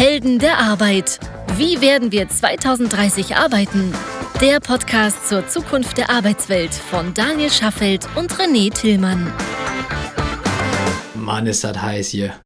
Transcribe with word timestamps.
Helden 0.00 0.38
der 0.38 0.56
Arbeit. 0.56 1.20
Wie 1.58 1.82
werden 1.82 2.10
wir 2.10 2.26
2030 2.26 3.36
arbeiten? 3.36 3.92
Der 4.40 4.58
Podcast 4.58 5.28
zur 5.28 5.46
Zukunft 5.46 5.98
der 5.98 6.08
Arbeitswelt 6.08 6.72
von 6.72 7.12
Daniel 7.12 7.50
Schaffelt 7.50 8.08
und 8.16 8.32
René 8.32 8.72
Tillmann. 8.72 9.30
Mann, 11.14 11.46
ist 11.46 11.64
das 11.64 11.82
heiß 11.82 12.08
hier. 12.08 12.40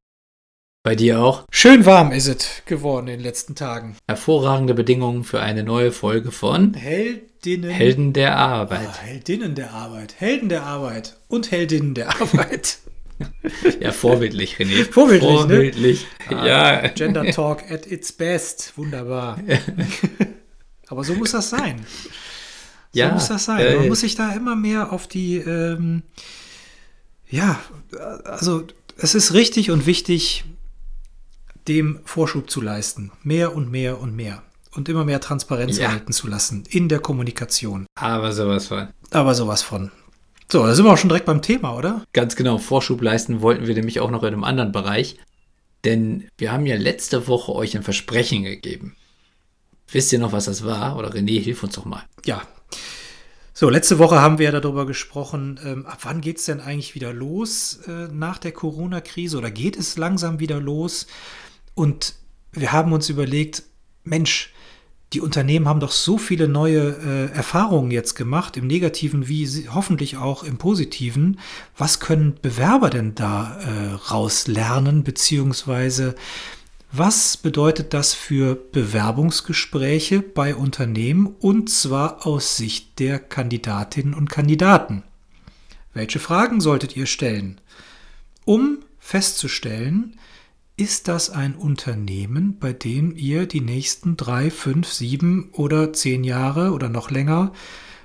Bei 0.83 0.95
dir 0.97 1.21
auch? 1.21 1.45
Schön 1.49 1.85
warm 1.85 2.11
ist 2.11 2.27
es 2.27 2.61
geworden 2.65 3.07
in 3.07 3.19
den 3.19 3.23
letzten 3.23 3.55
Tagen. 3.55 3.95
Hervorragende 4.05 4.73
Bedingungen 4.73 5.23
für 5.23 5.39
eine 5.39 5.63
neue 5.63 5.93
Folge 5.93 6.33
von 6.33 6.73
Heldinnen. 6.73 7.69
Helden 7.69 8.11
der 8.11 8.35
Arbeit. 8.35 8.89
Ah, 8.89 8.97
Heldinnen 8.97 9.55
der 9.55 9.71
Arbeit. 9.71 10.15
Helden 10.19 10.49
der 10.49 10.63
Arbeit 10.63 11.15
und 11.29 11.51
Heldinnen 11.51 11.93
der 11.93 12.09
Arbeit. 12.19 12.79
Ja, 13.79 13.91
vorbildlich, 13.91 14.57
René. 14.57 14.85
Vorbildlich, 14.91 15.29
ne? 15.31 15.37
Vorbildlich. 15.37 16.07
Ah, 16.29 16.45
Ja. 16.45 16.87
Gender 16.89 17.25
Talk 17.31 17.63
at 17.71 17.85
its 17.87 18.11
best. 18.11 18.73
Wunderbar. 18.75 19.39
Aber 20.87 21.03
so 21.03 21.13
muss 21.15 21.31
das 21.31 21.49
sein. 21.49 21.85
So 22.03 22.09
Ja, 22.99 23.11
muss 23.13 23.27
das 23.27 23.45
sein. 23.45 23.59
äh, 23.65 23.75
Man 23.77 23.87
muss 23.87 24.01
sich 24.01 24.15
da 24.15 24.33
immer 24.33 24.55
mehr 24.55 24.91
auf 24.91 25.07
die, 25.07 25.37
ähm, 25.37 26.03
ja, 27.29 27.59
also 28.25 28.63
es 28.97 29.15
ist 29.15 29.33
richtig 29.33 29.71
und 29.71 29.85
wichtig, 29.85 30.43
dem 31.67 31.99
Vorschub 32.05 32.49
zu 32.49 32.61
leisten. 32.61 33.11
Mehr 33.23 33.55
und 33.55 33.71
mehr 33.71 33.99
und 33.99 34.15
mehr. 34.15 34.43
Und 34.75 34.89
immer 34.89 35.05
mehr 35.05 35.19
Transparenz 35.21 35.77
Ja. 35.77 35.89
walten 35.89 36.11
zu 36.13 36.27
lassen 36.27 36.65
in 36.69 36.89
der 36.89 36.99
Kommunikation. 36.99 37.85
Aber 37.95 38.31
sowas 38.33 38.67
von. 38.67 38.89
Aber 39.11 39.33
sowas 39.33 39.61
von. 39.63 39.91
So, 40.51 40.65
da 40.65 40.75
sind 40.75 40.85
wir 40.85 40.93
auch 40.93 40.97
schon 40.97 41.09
direkt 41.09 41.25
beim 41.25 41.41
Thema, 41.41 41.75
oder? 41.75 42.03
Ganz 42.13 42.35
genau, 42.35 42.57
Vorschub 42.57 43.01
leisten 43.01 43.41
wollten 43.41 43.65
wir 43.67 43.73
nämlich 43.73 43.99
auch 43.99 44.11
noch 44.11 44.23
in 44.23 44.27
einem 44.27 44.43
anderen 44.43 44.71
Bereich. 44.71 45.17
Denn 45.83 46.27
wir 46.37 46.51
haben 46.51 46.65
ja 46.65 46.75
letzte 46.75 47.27
Woche 47.27 47.53
euch 47.53 47.75
ein 47.75 47.83
Versprechen 47.83 48.43
gegeben. 48.43 48.95
Wisst 49.91 50.11
ihr 50.13 50.19
noch, 50.19 50.31
was 50.31 50.45
das 50.45 50.65
war? 50.65 50.97
Oder 50.97 51.11
René, 51.11 51.39
hilf 51.39 51.63
uns 51.63 51.75
doch 51.75 51.85
mal. 51.85 52.03
Ja. 52.25 52.41
So, 53.53 53.69
letzte 53.69 53.99
Woche 53.99 54.19
haben 54.19 54.37
wir 54.37 54.45
ja 54.45 54.59
darüber 54.59 54.85
gesprochen, 54.85 55.59
ähm, 55.63 55.85
ab 55.85 55.99
wann 56.03 56.21
geht 56.21 56.39
es 56.39 56.45
denn 56.45 56.59
eigentlich 56.59 56.93
wieder 56.93 57.13
los 57.13 57.79
äh, 57.87 58.09
nach 58.11 58.37
der 58.37 58.51
Corona-Krise 58.51 59.37
oder 59.37 59.49
geht 59.49 59.77
es 59.77 59.97
langsam 59.97 60.39
wieder 60.39 60.59
los? 60.59 61.07
Und 61.73 62.15
wir 62.51 62.71
haben 62.71 62.91
uns 62.91 63.09
überlegt, 63.09 63.63
Mensch, 64.03 64.53
die 65.15 65.21
Unternehmen 65.21 65.69
haben 65.69 65.79
doch 65.79 65.93
so 65.93 66.17
viele 66.17 66.49
neue 66.49 67.29
äh, 67.31 67.33
Erfahrungen 67.33 67.89
jetzt 67.89 68.15
gemacht, 68.15 68.57
im 68.57 68.67
negativen 68.67 69.29
wie 69.29 69.47
sie, 69.47 69.69
hoffentlich 69.69 70.17
auch 70.17 70.43
im 70.43 70.57
positiven. 70.57 71.39
Was 71.77 72.01
können 72.01 72.35
Bewerber 72.41 72.89
denn 72.89 73.15
da 73.15 73.57
äh, 73.61 73.93
rauslernen, 74.11 75.05
beziehungsweise 75.05 76.15
was 76.91 77.37
bedeutet 77.37 77.93
das 77.93 78.13
für 78.13 78.55
Bewerbungsgespräche 78.55 80.21
bei 80.21 80.53
Unternehmen 80.53 81.27
und 81.39 81.69
zwar 81.69 82.27
aus 82.27 82.57
Sicht 82.57 82.99
der 82.99 83.17
Kandidatinnen 83.17 84.13
und 84.13 84.29
Kandidaten? 84.29 85.03
Welche 85.93 86.19
Fragen 86.19 86.59
solltet 86.59 86.97
ihr 86.97 87.05
stellen? 87.05 87.61
Um 88.43 88.79
festzustellen, 88.99 90.19
ist 90.77 91.07
das 91.07 91.29
ein 91.29 91.55
Unternehmen, 91.55 92.57
bei 92.59 92.73
dem 92.73 93.15
ihr 93.15 93.45
die 93.45 93.61
nächsten 93.61 94.17
drei, 94.17 94.51
fünf, 94.51 94.91
sieben 94.91 95.49
oder 95.53 95.93
zehn 95.93 96.23
Jahre 96.23 96.71
oder 96.71 96.89
noch 96.89 97.11
länger 97.11 97.53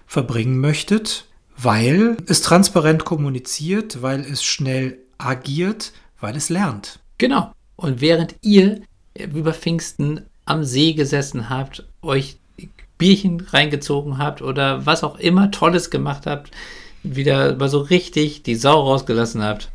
verbringen 0.06 0.58
möchtet, 0.58 1.26
weil 1.56 2.16
es 2.26 2.42
transparent 2.42 3.04
kommuniziert, 3.04 4.02
weil 4.02 4.20
es 4.20 4.44
schnell 4.44 4.98
agiert, 5.18 5.92
weil 6.20 6.36
es 6.36 6.48
lernt? 6.48 7.00
Genau. 7.18 7.52
Und 7.76 8.00
während 8.00 8.36
ihr 8.40 8.82
über 9.14 9.52
Pfingsten 9.52 10.26
am 10.44 10.64
See 10.64 10.92
gesessen 10.92 11.50
habt, 11.50 11.86
euch 12.02 12.38
Bierchen 12.98 13.40
reingezogen 13.40 14.18
habt 14.18 14.42
oder 14.42 14.86
was 14.86 15.02
auch 15.02 15.18
immer 15.18 15.50
Tolles 15.50 15.90
gemacht 15.90 16.26
habt, 16.26 16.50
wieder 17.02 17.56
mal 17.56 17.68
so 17.68 17.78
richtig 17.78 18.42
die 18.42 18.54
Sau 18.54 18.80
rausgelassen 18.82 19.42
habt, 19.42 19.70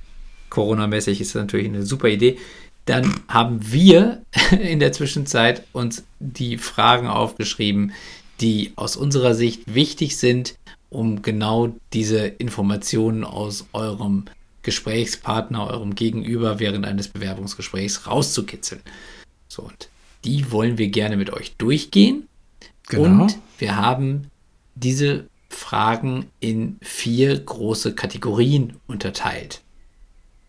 Corona-mäßig 0.50 1.20
ist 1.20 1.36
das 1.36 1.42
natürlich 1.42 1.68
eine 1.68 1.86
super 1.86 2.08
Idee, 2.08 2.38
dann 2.86 3.22
haben 3.28 3.72
wir 3.72 4.22
in 4.52 4.80
der 4.80 4.94
Zwischenzeit 4.94 5.64
uns 5.74 6.04
die 6.20 6.58
Fragen 6.58 7.08
aufgeschrieben, 7.08 7.94
die 8.42 8.74
aus 8.76 8.96
unserer 8.96 9.34
Sicht 9.34 9.74
wichtig 9.74 10.18
sind, 10.18 10.56
um 10.90 11.22
genau 11.22 11.76
diese 11.94 12.26
Informationen 12.26 13.24
aus 13.24 13.66
eurem 13.74 14.26
Gesprächspartner, 14.62 15.68
eurem 15.68 15.96
Gegenüber 15.96 16.60
während 16.60 16.86
eines 16.86 17.08
Bewerbungsgesprächs 17.08 18.08
rauszukitzeln. 18.08 18.82
So, 19.48 19.64
und 19.64 19.90
die 20.24 20.52
wollen 20.52 20.78
wir 20.78 20.88
gerne 20.88 21.18
mit 21.18 21.32
euch 21.32 21.56
durchgehen. 21.56 22.28
Genau. 22.88 23.24
Und 23.24 23.38
wir 23.58 23.78
haben 23.78 24.32
diese 24.76 25.28
Fragen 25.50 26.28
in 26.40 26.78
vier 26.82 27.40
große 27.40 27.96
Kategorien 27.96 28.78
unterteilt. 28.88 29.62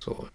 So, 0.01 0.29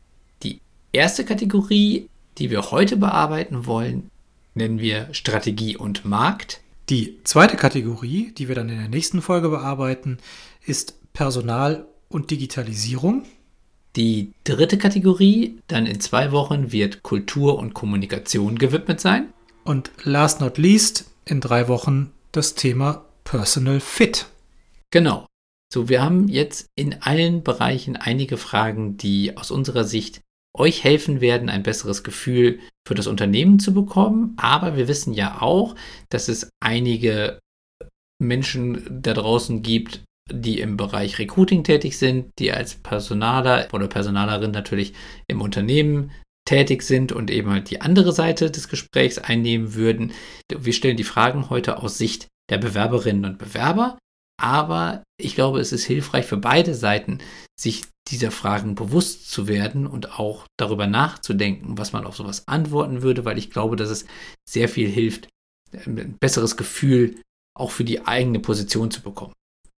erste 0.91 1.25
Kategorie, 1.25 2.09
die 2.37 2.49
wir 2.49 2.71
heute 2.71 2.97
bearbeiten 2.97 3.65
wollen, 3.65 4.09
nennen 4.53 4.79
wir 4.79 5.13
Strategie 5.13 5.77
und 5.77 6.05
Markt. 6.05 6.61
Die 6.89 7.19
zweite 7.23 7.57
Kategorie, 7.57 8.33
die 8.37 8.47
wir 8.47 8.55
dann 8.55 8.69
in 8.69 8.77
der 8.77 8.89
nächsten 8.89 9.21
Folge 9.21 9.49
bearbeiten, 9.49 10.17
ist 10.65 10.95
Personal 11.13 11.85
und 12.09 12.31
Digitalisierung. 12.31 13.23
Die 13.95 14.31
dritte 14.43 14.77
Kategorie, 14.77 15.59
dann 15.67 15.85
in 15.85 15.99
zwei 15.99 16.31
Wochen, 16.31 16.71
wird 16.71 17.03
Kultur 17.03 17.57
und 17.57 17.73
Kommunikation 17.73 18.57
gewidmet 18.57 18.99
sein. 19.01 19.33
Und 19.63 19.91
last 20.03 20.41
not 20.41 20.57
least, 20.57 21.11
in 21.25 21.41
drei 21.41 21.67
Wochen 21.67 22.11
das 22.31 22.55
Thema 22.55 23.05
Personal 23.23 23.79
Fit. 23.79 24.27
Genau. 24.91 25.25
So, 25.73 25.87
wir 25.87 26.01
haben 26.01 26.27
jetzt 26.27 26.67
in 26.75 27.01
allen 27.01 27.43
Bereichen 27.43 27.95
einige 27.95 28.37
Fragen, 28.37 28.97
die 28.97 29.37
aus 29.37 29.51
unserer 29.51 29.83
Sicht 29.83 30.21
euch 30.57 30.83
helfen 30.83 31.21
werden, 31.21 31.49
ein 31.49 31.63
besseres 31.63 32.03
Gefühl 32.03 32.59
für 32.87 32.95
das 32.95 33.07
Unternehmen 33.07 33.59
zu 33.59 33.73
bekommen. 33.73 34.35
Aber 34.37 34.75
wir 34.75 34.87
wissen 34.87 35.13
ja 35.13 35.41
auch, 35.41 35.75
dass 36.09 36.27
es 36.27 36.49
einige 36.59 37.39
Menschen 38.21 39.01
da 39.01 39.13
draußen 39.13 39.61
gibt, 39.61 40.03
die 40.31 40.59
im 40.59 40.77
Bereich 40.77 41.19
Recruiting 41.19 41.63
tätig 41.63 41.97
sind, 41.97 42.31
die 42.39 42.51
als 42.51 42.75
Personaler 42.75 43.67
oder 43.73 43.87
Personalerin 43.87 44.51
natürlich 44.51 44.93
im 45.27 45.41
Unternehmen 45.41 46.11
tätig 46.47 46.83
sind 46.83 47.11
und 47.11 47.31
eben 47.31 47.49
halt 47.51 47.69
die 47.69 47.81
andere 47.81 48.11
Seite 48.11 48.51
des 48.51 48.67
Gesprächs 48.67 49.17
einnehmen 49.17 49.73
würden. 49.73 50.11
Wir 50.49 50.73
stellen 50.73 50.97
die 50.97 51.03
Fragen 51.03 51.49
heute 51.49 51.77
aus 51.77 51.97
Sicht 51.97 52.27
der 52.49 52.57
Bewerberinnen 52.57 53.25
und 53.25 53.37
Bewerber, 53.37 53.97
aber 54.41 55.03
ich 55.19 55.35
glaube, 55.35 55.59
es 55.59 55.71
ist 55.71 55.85
hilfreich 55.85 56.25
für 56.25 56.37
beide 56.37 56.73
Seiten, 56.73 57.19
sich 57.59 57.83
dieser 58.11 58.31
Fragen 58.31 58.75
bewusst 58.75 59.31
zu 59.31 59.47
werden 59.47 59.87
und 59.87 60.19
auch 60.19 60.45
darüber 60.57 60.87
nachzudenken, 60.87 61.77
was 61.77 61.93
man 61.93 62.05
auf 62.05 62.15
sowas 62.15 62.47
antworten 62.47 63.01
würde, 63.01 63.25
weil 63.25 63.37
ich 63.37 63.49
glaube, 63.49 63.75
dass 63.75 63.89
es 63.89 64.05
sehr 64.47 64.69
viel 64.69 64.89
hilft, 64.89 65.29
ein 65.73 66.17
besseres 66.19 66.57
Gefühl 66.57 67.21
auch 67.57 67.71
für 67.71 67.83
die 67.83 68.05
eigene 68.05 68.39
Position 68.39 68.91
zu 68.91 69.01
bekommen. 69.01 69.33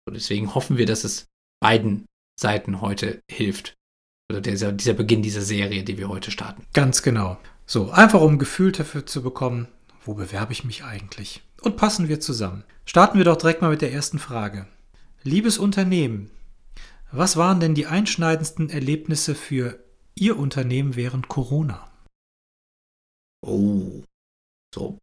Und 0.07 0.15
deswegen 0.15 0.53
hoffen 0.53 0.77
wir, 0.77 0.85
dass 0.85 1.03
es 1.03 1.27
beiden 1.61 2.05
Seiten 2.39 2.81
heute 2.81 3.21
hilft. 3.29 3.75
Oder 4.31 4.41
dieser, 4.41 4.71
dieser 4.71 4.93
Beginn 4.93 5.21
dieser 5.21 5.41
Serie, 5.41 5.83
die 5.83 5.97
wir 5.97 6.09
heute 6.09 6.31
starten. 6.31 6.65
Ganz 6.73 7.03
genau. 7.03 7.37
So, 7.65 7.91
einfach 7.91 8.21
um 8.21 8.33
ein 8.33 8.39
Gefühl 8.39 8.71
dafür 8.71 9.05
zu 9.05 9.21
bekommen, 9.21 9.67
wo 10.05 10.13
bewerbe 10.13 10.53
ich 10.53 10.63
mich 10.63 10.83
eigentlich? 10.83 11.41
Und 11.61 11.77
passen 11.77 12.09
wir 12.09 12.19
zusammen. 12.19 12.63
Starten 12.85 13.17
wir 13.17 13.25
doch 13.25 13.37
direkt 13.37 13.61
mal 13.61 13.69
mit 13.69 13.81
der 13.81 13.93
ersten 13.93 14.19
Frage. 14.19 14.67
Liebes 15.23 15.57
Unternehmen, 15.57 16.29
was 17.13 17.37
waren 17.37 17.59
denn 17.59 17.75
die 17.75 17.85
einschneidendsten 17.85 18.69
Erlebnisse 18.69 19.35
für 19.35 19.83
Ihr 20.15 20.37
Unternehmen 20.37 20.95
während 20.95 21.27
Corona? 21.27 21.89
Oh. 23.45 24.03
So, 24.73 24.97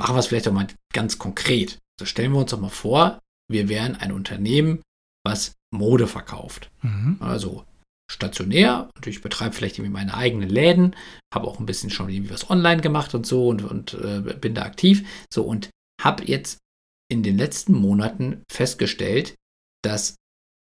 machen 0.00 0.14
wir 0.14 0.20
es 0.20 0.26
vielleicht 0.26 0.46
doch 0.46 0.52
mal 0.52 0.66
ganz 0.92 1.18
konkret. 1.18 1.78
So 1.98 2.06
stellen 2.06 2.32
wir 2.32 2.40
uns 2.40 2.50
doch 2.50 2.60
mal 2.60 2.68
vor, 2.68 3.20
wir 3.50 3.68
wären 3.68 3.96
ein 3.96 4.12
Unternehmen, 4.12 4.82
was 5.24 5.54
Mode 5.72 6.06
verkauft. 6.06 6.70
Mhm. 6.82 7.16
Also 7.20 7.64
stationär 8.10 8.90
und 8.94 9.06
ich 9.06 9.22
betreibe 9.22 9.54
vielleicht 9.54 9.78
irgendwie 9.78 9.92
meine 9.92 10.14
eigenen 10.14 10.48
Läden, 10.48 10.94
habe 11.32 11.46
auch 11.46 11.58
ein 11.58 11.66
bisschen 11.66 11.90
schon 11.90 12.10
irgendwie 12.10 12.32
was 12.32 12.50
online 12.50 12.82
gemacht 12.82 13.14
und 13.14 13.26
so 13.26 13.48
und, 13.48 13.64
und 13.64 13.94
äh, 13.94 14.20
bin 14.34 14.54
da 14.54 14.62
aktiv. 14.62 15.08
So 15.32 15.44
und 15.44 15.70
habe 16.02 16.24
jetzt 16.24 16.58
in 17.10 17.22
den 17.22 17.38
letzten 17.38 17.72
Monaten 17.72 18.42
festgestellt, 18.50 19.34
dass 19.82 20.16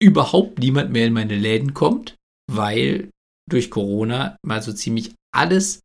überhaupt 0.00 0.58
niemand 0.58 0.90
mehr 0.90 1.06
in 1.06 1.12
meine 1.12 1.36
Läden 1.36 1.74
kommt, 1.74 2.16
weil 2.50 3.10
durch 3.48 3.70
Corona 3.70 4.36
mal 4.44 4.62
so 4.62 4.72
ziemlich 4.72 5.14
alles 5.34 5.80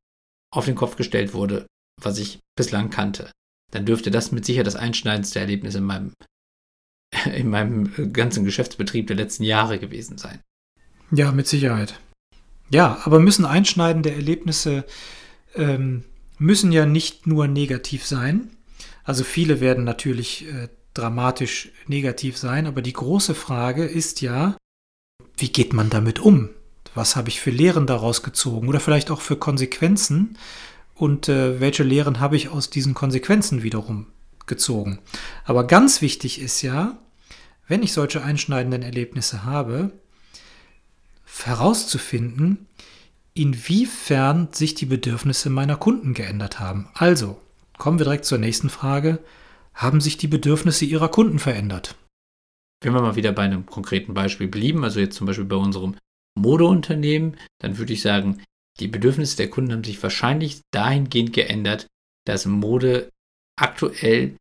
auf 0.53 0.65
den 0.65 0.75
Kopf 0.75 0.95
gestellt 0.95 1.33
wurde, 1.33 1.67
was 2.01 2.17
ich 2.17 2.39
bislang 2.57 2.89
kannte. 2.89 3.31
Dann 3.71 3.85
dürfte 3.85 4.11
das 4.11 4.31
mit 4.31 4.45
sicher 4.45 4.63
das 4.63 4.75
einschneidendste 4.75 5.39
Erlebnis 5.39 5.75
in 5.75 5.83
meinem, 5.83 6.13
in 7.33 7.49
meinem 7.49 8.13
ganzen 8.13 8.43
Geschäftsbetrieb 8.43 9.07
der 9.07 9.15
letzten 9.15 9.43
Jahre 9.43 9.79
gewesen 9.79 10.17
sein. 10.17 10.41
Ja, 11.11 11.31
mit 11.31 11.47
Sicherheit. 11.47 11.99
Ja, 12.69 13.01
aber 13.03 13.19
müssen 13.19 13.45
einschneidende 13.45 14.11
Erlebnisse 14.11 14.85
ähm, 15.55 16.05
müssen 16.37 16.71
ja 16.71 16.85
nicht 16.85 17.27
nur 17.27 17.47
negativ 17.47 18.05
sein. 18.05 18.49
Also 19.03 19.23
viele 19.23 19.59
werden 19.59 19.83
natürlich 19.83 20.47
äh, 20.47 20.69
dramatisch 20.93 21.69
negativ 21.87 22.37
sein, 22.37 22.67
aber 22.67 22.81
die 22.81 22.93
große 22.93 23.35
Frage 23.35 23.85
ist 23.85 24.21
ja, 24.21 24.57
wie 25.37 25.49
geht 25.49 25.73
man 25.73 25.89
damit 25.89 26.19
um? 26.19 26.49
Was 26.93 27.15
habe 27.15 27.29
ich 27.29 27.39
für 27.39 27.51
Lehren 27.51 27.87
daraus 27.87 28.23
gezogen 28.23 28.67
oder 28.67 28.79
vielleicht 28.79 29.11
auch 29.11 29.21
für 29.21 29.37
Konsequenzen? 29.37 30.37
Und 30.93 31.29
äh, 31.29 31.59
welche 31.59 31.83
Lehren 31.83 32.19
habe 32.19 32.35
ich 32.35 32.49
aus 32.49 32.69
diesen 32.69 32.93
Konsequenzen 32.93 33.63
wiederum 33.63 34.07
gezogen? 34.45 34.99
Aber 35.45 35.65
ganz 35.65 36.01
wichtig 36.01 36.41
ist 36.41 36.61
ja, 36.61 36.97
wenn 37.67 37.81
ich 37.81 37.93
solche 37.93 38.23
einschneidenden 38.23 38.83
Erlebnisse 38.83 39.45
habe, 39.45 39.93
herauszufinden, 41.43 42.67
inwiefern 43.33 44.49
sich 44.51 44.75
die 44.75 44.85
Bedürfnisse 44.85 45.49
meiner 45.49 45.77
Kunden 45.77 46.13
geändert 46.13 46.59
haben. 46.59 46.89
Also, 46.93 47.39
kommen 47.77 47.97
wir 47.97 48.03
direkt 48.03 48.25
zur 48.25 48.37
nächsten 48.37 48.69
Frage. 48.69 49.19
Haben 49.75 50.01
sich 50.01 50.17
die 50.17 50.27
Bedürfnisse 50.27 50.85
Ihrer 50.85 51.09
Kunden 51.09 51.39
verändert? 51.39 51.95
Wenn 52.83 52.93
wir 52.93 53.01
mal 53.01 53.15
wieder 53.15 53.31
bei 53.31 53.43
einem 53.43 53.65
konkreten 53.65 54.13
Beispiel 54.13 54.47
blieben, 54.47 54.83
also 54.83 54.99
jetzt 54.99 55.15
zum 55.15 55.27
Beispiel 55.27 55.45
bei 55.45 55.55
unserem 55.55 55.95
Modeunternehmen, 56.37 57.37
dann 57.59 57.77
würde 57.77 57.93
ich 57.93 58.01
sagen, 58.01 58.43
die 58.79 58.87
Bedürfnisse 58.87 59.37
der 59.37 59.49
Kunden 59.49 59.71
haben 59.71 59.83
sich 59.83 60.01
wahrscheinlich 60.01 60.61
dahingehend 60.71 61.33
geändert, 61.33 61.87
dass 62.25 62.45
Mode 62.45 63.09
aktuell 63.59 64.35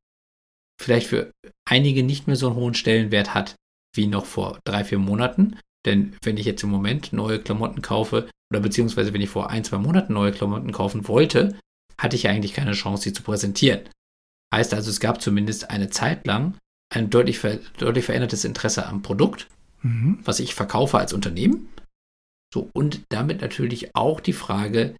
vielleicht 0.80 1.08
für 1.08 1.32
einige 1.68 2.02
nicht 2.02 2.26
mehr 2.26 2.36
so 2.36 2.46
einen 2.46 2.56
hohen 2.56 2.74
Stellenwert 2.74 3.34
hat 3.34 3.56
wie 3.94 4.06
noch 4.06 4.24
vor 4.24 4.60
drei, 4.64 4.84
vier 4.84 4.98
Monaten. 4.98 5.58
Denn 5.84 6.16
wenn 6.22 6.36
ich 6.36 6.46
jetzt 6.46 6.62
im 6.62 6.70
Moment 6.70 7.12
neue 7.12 7.40
Klamotten 7.40 7.82
kaufe, 7.82 8.28
oder 8.52 8.60
beziehungsweise 8.60 9.12
wenn 9.12 9.20
ich 9.20 9.30
vor 9.30 9.50
ein, 9.50 9.64
zwei 9.64 9.78
Monaten 9.78 10.12
neue 10.12 10.32
Klamotten 10.32 10.72
kaufen 10.72 11.08
wollte, 11.08 11.58
hatte 11.98 12.16
ich 12.16 12.28
eigentlich 12.28 12.52
keine 12.52 12.72
Chance, 12.72 13.04
sie 13.04 13.12
zu 13.12 13.22
präsentieren. 13.22 13.88
Heißt 14.54 14.74
also, 14.74 14.90
es 14.90 15.00
gab 15.00 15.22
zumindest 15.22 15.70
eine 15.70 15.90
Zeit 15.90 16.26
lang 16.26 16.56
ein 16.92 17.10
deutlich, 17.10 17.38
ver 17.38 17.58
deutlich 17.78 18.04
verändertes 18.04 18.44
Interesse 18.44 18.86
am 18.86 19.02
Produkt, 19.02 19.48
mhm. 19.82 20.18
was 20.24 20.40
ich 20.40 20.54
verkaufe 20.54 20.98
als 20.98 21.12
Unternehmen. 21.12 21.68
So, 22.52 22.68
und 22.72 23.02
damit 23.10 23.40
natürlich 23.40 23.94
auch 23.94 24.18
die 24.18 24.32
Frage, 24.32 24.96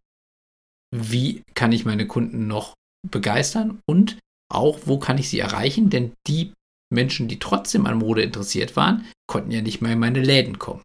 wie 0.95 1.43
kann 1.55 1.73
ich 1.73 1.85
meine 1.85 2.07
Kunden 2.07 2.47
noch 2.47 2.75
begeistern 3.09 3.81
und 3.87 4.19
auch, 4.53 4.81
wo 4.85 4.99
kann 4.99 5.19
ich 5.19 5.29
sie 5.29 5.41
erreichen? 5.41 5.91
Denn 5.91 6.13
die 6.27 6.53
Menschen, 6.93 7.29
die 7.29 7.39
trotzdem 7.39 7.87
an 7.87 7.99
Mode 7.99 8.23
interessiert 8.23 8.77
waren, 8.77 9.07
konnten 9.29 9.51
ja 9.51 9.63
nicht 9.63 9.81
mehr 9.81 9.93
in 9.93 9.99
meine 9.99 10.23
Läden 10.23 10.59
kommen. 10.59 10.83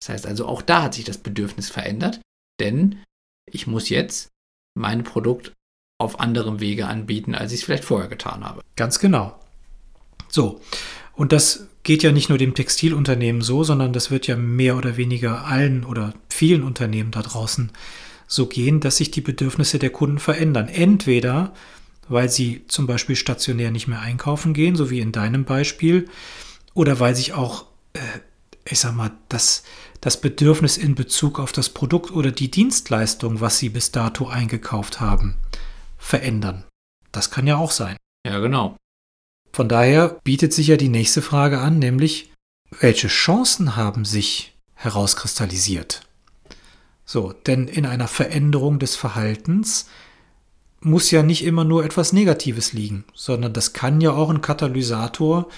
Das 0.00 0.10
heißt 0.10 0.26
also, 0.26 0.46
auch 0.46 0.62
da 0.62 0.84
hat 0.84 0.94
sich 0.94 1.04
das 1.04 1.18
Bedürfnis 1.18 1.68
verändert, 1.70 2.20
denn 2.60 3.02
ich 3.50 3.66
muss 3.66 3.88
jetzt 3.88 4.28
mein 4.76 5.02
Produkt 5.02 5.52
auf 5.98 6.20
anderem 6.20 6.60
Wege 6.60 6.86
anbieten, 6.86 7.34
als 7.34 7.52
ich 7.52 7.60
es 7.60 7.64
vielleicht 7.64 7.84
vorher 7.84 8.08
getan 8.08 8.44
habe. 8.44 8.62
Ganz 8.76 8.98
genau. 8.98 9.38
So, 10.28 10.60
und 11.14 11.32
das 11.32 11.66
geht 11.82 12.02
ja 12.02 12.12
nicht 12.12 12.28
nur 12.28 12.38
dem 12.38 12.54
Textilunternehmen 12.54 13.42
so, 13.42 13.64
sondern 13.64 13.92
das 13.92 14.10
wird 14.10 14.26
ja 14.26 14.36
mehr 14.36 14.76
oder 14.76 14.96
weniger 14.96 15.44
allen 15.46 15.84
oder 15.84 16.14
vielen 16.28 16.62
Unternehmen 16.62 17.10
da 17.10 17.22
draußen 17.22 17.70
so 18.26 18.46
gehen, 18.46 18.80
dass 18.80 18.98
sich 18.98 19.10
die 19.10 19.22
Bedürfnisse 19.22 19.78
der 19.78 19.90
Kunden 19.90 20.18
verändern. 20.18 20.68
Entweder 20.68 21.52
weil 22.08 22.28
sie 22.28 22.64
zum 22.68 22.86
Beispiel 22.86 23.16
stationär 23.16 23.70
nicht 23.70 23.86
mehr 23.86 24.00
einkaufen 24.00 24.54
gehen, 24.54 24.76
so 24.76 24.90
wie 24.90 25.00
in 25.00 25.12
deinem 25.12 25.44
Beispiel, 25.44 26.08
oder 26.74 27.00
weil 27.00 27.14
sich 27.14 27.34
auch, 27.34 27.66
äh, 27.92 28.00
ich 28.64 28.80
sag 28.80 28.94
mal, 28.94 29.10
das, 29.28 29.62
das 30.00 30.20
Bedürfnis 30.20 30.76
in 30.76 30.94
Bezug 30.94 31.38
auf 31.38 31.52
das 31.52 31.68
Produkt 31.68 32.10
oder 32.10 32.30
die 32.30 32.50
Dienstleistung, 32.50 33.40
was 33.40 33.58
sie 33.58 33.68
bis 33.68 33.92
dato 33.92 34.28
eingekauft 34.28 35.00
haben, 35.00 35.36
verändern. 35.98 36.64
Das 37.12 37.30
kann 37.30 37.46
ja 37.46 37.56
auch 37.56 37.72
sein. 37.72 37.96
Ja, 38.26 38.38
genau. 38.38 38.76
Von 39.52 39.68
daher 39.68 40.20
bietet 40.24 40.52
sich 40.52 40.68
ja 40.68 40.76
die 40.76 40.88
nächste 40.88 41.22
Frage 41.22 41.58
an, 41.58 41.78
nämlich, 41.78 42.32
welche 42.80 43.08
Chancen 43.08 43.76
haben 43.76 44.04
sich 44.04 44.56
herauskristallisiert? 44.74 46.02
So, 47.04 47.32
denn 47.32 47.68
in 47.68 47.86
einer 47.86 48.08
Veränderung 48.08 48.78
des 48.78 48.94
Verhaltens 48.94 49.88
muss 50.80 51.10
ja 51.10 51.22
nicht 51.22 51.44
immer 51.44 51.64
nur 51.64 51.84
etwas 51.84 52.12
Negatives 52.12 52.72
liegen, 52.72 53.04
sondern 53.14 53.52
das 53.52 53.72
kann 53.72 54.00
ja 54.00 54.12
auch 54.12 54.30
ein 54.30 54.42
Katalysator 54.42 55.48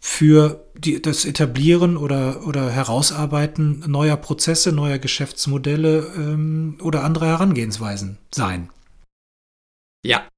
für 0.00 0.64
die, 0.76 1.00
das 1.00 1.24
Etablieren 1.24 1.96
oder, 1.96 2.44
oder 2.46 2.68
Herausarbeiten 2.70 3.84
neuer 3.86 4.16
Prozesse, 4.16 4.72
neuer 4.72 4.98
Geschäftsmodelle 4.98 6.12
ähm, 6.16 6.76
oder 6.82 7.04
anderer 7.04 7.26
Herangehensweisen 7.28 8.18
sein. 8.34 8.68
Ja. 10.04 10.28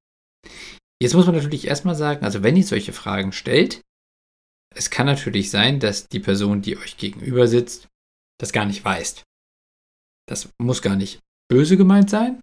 Jetzt 1.02 1.14
muss 1.14 1.26
man 1.26 1.34
natürlich 1.34 1.66
erstmal 1.66 1.94
sagen, 1.94 2.24
also 2.24 2.42
wenn 2.42 2.56
ihr 2.56 2.64
solche 2.64 2.92
Fragen 2.92 3.32
stellt, 3.32 3.82
es 4.74 4.90
kann 4.90 5.06
natürlich 5.06 5.50
sein, 5.50 5.80
dass 5.80 6.08
die 6.08 6.20
Person, 6.20 6.62
die 6.62 6.76
euch 6.76 6.96
gegenüber 6.96 7.46
sitzt, 7.46 7.88
das 8.38 8.52
gar 8.52 8.64
nicht 8.64 8.84
weiß. 8.84 9.22
Das 10.28 10.50
muss 10.60 10.82
gar 10.82 10.96
nicht 10.96 11.20
böse 11.48 11.76
gemeint 11.76 12.10
sein, 12.10 12.42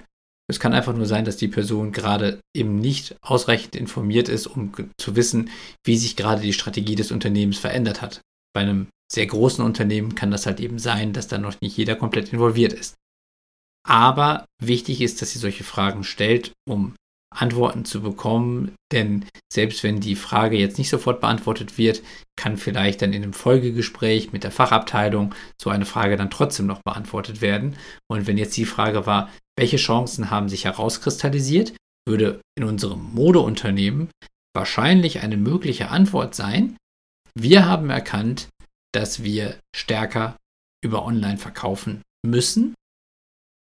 es 0.52 0.60
kann 0.60 0.74
einfach 0.74 0.94
nur 0.94 1.06
sein, 1.06 1.24
dass 1.24 1.38
die 1.38 1.48
Person 1.48 1.94
gerade 1.94 2.42
eben 2.54 2.76
nicht 2.76 3.16
ausreichend 3.22 3.74
informiert 3.74 4.28
ist, 4.28 4.48
um 4.48 4.74
zu 4.98 5.16
wissen, 5.16 5.50
wie 5.86 5.96
sich 5.96 6.18
gerade 6.18 6.42
die 6.42 6.52
Strategie 6.52 6.96
des 6.96 7.12
Unternehmens 7.12 7.58
verändert 7.58 8.02
hat. 8.02 8.20
Bei 8.54 8.60
einem 8.60 8.88
sehr 9.10 9.26
großen 9.28 9.64
Unternehmen 9.64 10.14
kann 10.14 10.30
das 10.30 10.46
halt 10.46 10.60
eben 10.60 10.78
sein, 10.78 11.14
dass 11.14 11.30
da 11.30 11.38
noch 11.38 11.60
nicht 11.62 11.78
jeder 11.78 11.96
komplett 11.96 12.34
involviert 12.34 12.74
ist. 12.74 12.96
Aber 13.88 14.46
wichtig 14.62 15.00
ist, 15.00 15.22
dass 15.22 15.32
sie 15.32 15.40
solche 15.40 15.64
Fragen 15.64 16.04
stellt, 16.04 16.52
um 16.68 16.96
Antworten 17.33 17.86
zu 17.86 18.01
bekommen, 18.01 18.74
denn 18.92 19.25
selbst 19.51 19.83
wenn 19.83 20.01
die 20.01 20.16
Frage 20.16 20.57
jetzt 20.57 20.78
nicht 20.78 20.89
sofort 20.89 21.22
beantwortet 21.22 21.78
wird, 21.78 22.01
kann 22.36 22.57
vielleicht 22.57 23.01
dann 23.01 23.13
in 23.13 23.24
einem 23.24 23.33
Folgegespräch 23.33 24.33
mit 24.33 24.44
der 24.44 24.51
Fachabteilung 24.51 25.33
so 25.62 25.69
eine 25.69 25.86
Frage 25.86 26.18
dann 26.18 26.30
trotzdem 26.30 26.68
noch 26.68 26.81
beantwortet 26.83 27.42
werden. 27.42 27.78
Und 28.10 28.28
wenn 28.28 28.38
jetzt 28.38 28.57
die 28.57 28.66
Frage 28.66 29.06
war, 29.06 29.30
welche 29.57 29.78
Chancen 29.78 30.30
haben 30.30 30.50
sich 30.50 30.66
herauskristallisiert, 30.66 31.74
würde 32.07 32.42
in 32.57 32.63
unserem 32.63 33.13
Modeunternehmen 33.13 34.10
wahrscheinlich 34.54 35.22
eine 35.22 35.38
mögliche 35.38 35.89
Antwort 35.89 36.36
sein, 36.36 36.75
wir 37.34 37.66
haben 37.66 37.89
erkannt, 37.89 38.50
dass 38.94 39.24
wir 39.24 39.57
stärker 39.74 40.36
über 40.84 41.06
Online 41.06 41.38
verkaufen 41.38 42.01
müssen. 42.25 42.75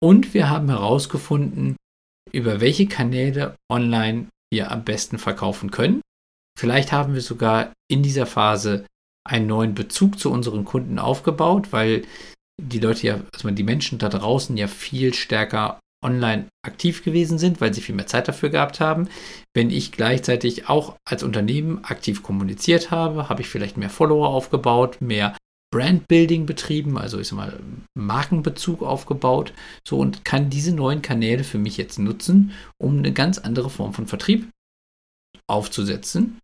Und 0.02 0.34
wir 0.34 0.48
haben 0.48 0.68
herausgefunden, 0.68 1.76
über 2.32 2.60
welche 2.60 2.86
Kanäle 2.86 3.56
online 3.70 4.28
wir 4.52 4.70
am 4.70 4.84
besten 4.84 5.18
verkaufen 5.18 5.70
können. 5.70 6.00
Vielleicht 6.58 6.92
haben 6.92 7.14
wir 7.14 7.22
sogar 7.22 7.72
in 7.90 8.02
dieser 8.02 8.26
Phase 8.26 8.84
einen 9.26 9.46
neuen 9.46 9.74
Bezug 9.74 10.18
zu 10.18 10.30
unseren 10.30 10.64
Kunden 10.64 10.98
aufgebaut, 10.98 11.72
weil 11.72 12.04
die 12.60 12.78
Leute 12.78 13.06
ja, 13.06 13.20
also 13.32 13.50
die 13.50 13.62
Menschen 13.62 13.98
da 13.98 14.08
draußen 14.08 14.56
ja 14.56 14.66
viel 14.66 15.14
stärker 15.14 15.80
online 16.04 16.48
aktiv 16.64 17.04
gewesen 17.04 17.38
sind, 17.38 17.60
weil 17.60 17.74
sie 17.74 17.80
viel 17.80 17.94
mehr 17.94 18.06
Zeit 18.06 18.28
dafür 18.28 18.48
gehabt 18.48 18.80
haben. 18.80 19.08
Wenn 19.54 19.70
ich 19.70 19.92
gleichzeitig 19.92 20.68
auch 20.68 20.96
als 21.08 21.22
Unternehmen 21.22 21.84
aktiv 21.84 22.22
kommuniziert 22.22 22.90
habe, 22.90 23.28
habe 23.28 23.42
ich 23.42 23.48
vielleicht 23.48 23.76
mehr 23.76 23.90
Follower 23.90 24.28
aufgebaut, 24.28 24.98
mehr 25.00 25.36
Brandbuilding 25.72 26.46
betrieben, 26.46 26.98
also 26.98 27.20
ich 27.20 27.28
sag 27.28 27.36
mal 27.36 27.60
Markenbezug 27.96 28.82
aufgebaut, 28.82 29.52
so 29.86 29.98
und 29.98 30.24
kann 30.24 30.50
diese 30.50 30.74
neuen 30.74 31.02
Kanäle 31.02 31.44
für 31.44 31.58
mich 31.58 31.76
jetzt 31.76 31.98
nutzen, 31.98 32.52
um 32.80 32.98
eine 32.98 33.12
ganz 33.12 33.38
andere 33.38 33.70
Form 33.70 33.94
von 33.94 34.06
Vertrieb 34.06 34.48
aufzusetzen. 35.48 36.38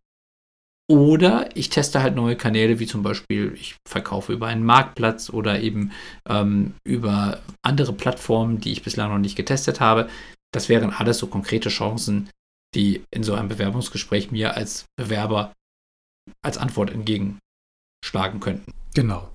Oder 0.89 1.53
ich 1.57 1.69
teste 1.69 2.01
halt 2.01 2.15
neue 2.15 2.37
Kanäle, 2.37 2.79
wie 2.79 2.87
zum 2.87 3.03
Beispiel 3.03 3.53
ich 3.55 3.75
verkaufe 3.85 4.31
über 4.31 4.47
einen 4.47 4.63
Marktplatz 4.63 5.29
oder 5.29 5.59
eben 5.59 5.91
ähm, 6.29 6.75
über 6.85 7.41
andere 7.61 7.91
Plattformen, 7.91 8.61
die 8.61 8.71
ich 8.71 8.83
bislang 8.83 9.11
noch 9.11 9.17
nicht 9.17 9.35
getestet 9.35 9.81
habe. 9.81 10.09
Das 10.53 10.69
wären 10.69 10.91
alles 10.91 11.17
so 11.17 11.27
konkrete 11.27 11.67
Chancen, 11.67 12.29
die 12.73 13.03
in 13.13 13.23
so 13.23 13.33
einem 13.33 13.49
Bewerbungsgespräch 13.49 14.31
mir 14.31 14.55
als 14.55 14.85
Bewerber 14.97 15.51
als 16.41 16.57
Antwort 16.57 16.89
entgegenschlagen 16.89 18.39
könnten. 18.39 18.71
Genau. 18.97 19.29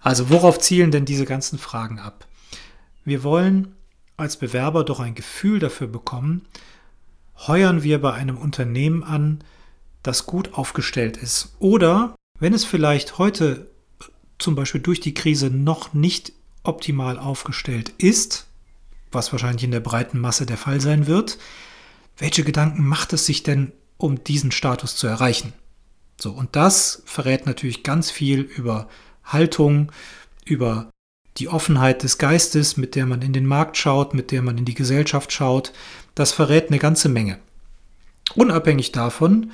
Also 0.00 0.30
worauf 0.30 0.58
zielen 0.58 0.90
denn 0.90 1.04
diese 1.04 1.26
ganzen 1.26 1.58
Fragen 1.58 1.98
ab? 1.98 2.26
Wir 3.04 3.22
wollen 3.22 3.76
als 4.16 4.38
Bewerber 4.38 4.82
doch 4.82 4.98
ein 4.98 5.14
Gefühl 5.14 5.58
dafür 5.58 5.88
bekommen, 5.88 6.46
heuern 7.46 7.82
wir 7.82 8.00
bei 8.00 8.14
einem 8.14 8.38
Unternehmen 8.38 9.04
an, 9.04 9.44
das 10.02 10.24
gut 10.24 10.54
aufgestellt 10.54 11.18
ist. 11.18 11.54
Oder 11.58 12.16
wenn 12.38 12.54
es 12.54 12.64
vielleicht 12.64 13.18
heute 13.18 13.70
zum 14.38 14.54
Beispiel 14.54 14.80
durch 14.80 15.00
die 15.00 15.12
Krise 15.12 15.50
noch 15.50 15.92
nicht 15.92 16.32
optimal 16.62 17.18
aufgestellt 17.18 17.92
ist, 17.98 18.46
was 19.12 19.32
wahrscheinlich 19.32 19.64
in 19.64 19.70
der 19.70 19.80
breiten 19.80 20.18
Masse 20.18 20.46
der 20.46 20.56
Fall 20.56 20.80
sein 20.80 21.06
wird, 21.06 21.36
welche 22.16 22.42
Gedanken 22.42 22.86
macht 22.88 23.12
es 23.12 23.26
sich 23.26 23.42
denn, 23.42 23.72
um 23.98 24.24
diesen 24.24 24.50
Status 24.50 24.96
zu 24.96 25.06
erreichen? 25.06 25.52
So, 26.20 26.30
und 26.30 26.56
das 26.56 27.02
verrät 27.06 27.46
natürlich 27.46 27.82
ganz 27.82 28.10
viel 28.10 28.40
über 28.40 28.88
Haltung, 29.24 29.90
über 30.44 30.90
die 31.38 31.48
Offenheit 31.48 32.02
des 32.02 32.18
Geistes, 32.18 32.76
mit 32.76 32.94
der 32.94 33.06
man 33.06 33.22
in 33.22 33.32
den 33.32 33.46
Markt 33.46 33.76
schaut, 33.76 34.14
mit 34.14 34.30
der 34.30 34.42
man 34.42 34.56
in 34.58 34.64
die 34.64 34.74
Gesellschaft 34.74 35.32
schaut, 35.32 35.72
das 36.14 36.32
verrät 36.32 36.68
eine 36.68 36.78
ganze 36.78 37.08
Menge. 37.08 37.38
Unabhängig 38.36 38.92
davon, 38.92 39.50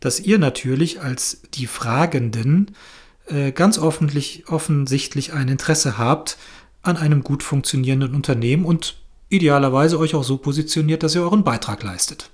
dass 0.00 0.20
ihr 0.20 0.38
natürlich 0.38 1.00
als 1.00 1.42
die 1.54 1.66
Fragenden 1.66 2.74
äh, 3.26 3.52
ganz 3.52 3.78
offensichtlich 3.78 5.32
ein 5.32 5.48
Interesse 5.48 5.98
habt 5.98 6.36
an 6.82 6.96
einem 6.96 7.24
gut 7.24 7.42
funktionierenden 7.42 8.14
Unternehmen 8.14 8.64
und 8.64 8.96
idealerweise 9.28 9.98
euch 9.98 10.14
auch 10.14 10.22
so 10.22 10.36
positioniert, 10.36 11.02
dass 11.02 11.14
ihr 11.14 11.22
euren 11.22 11.42
Beitrag 11.44 11.82
leistet. 11.82 12.30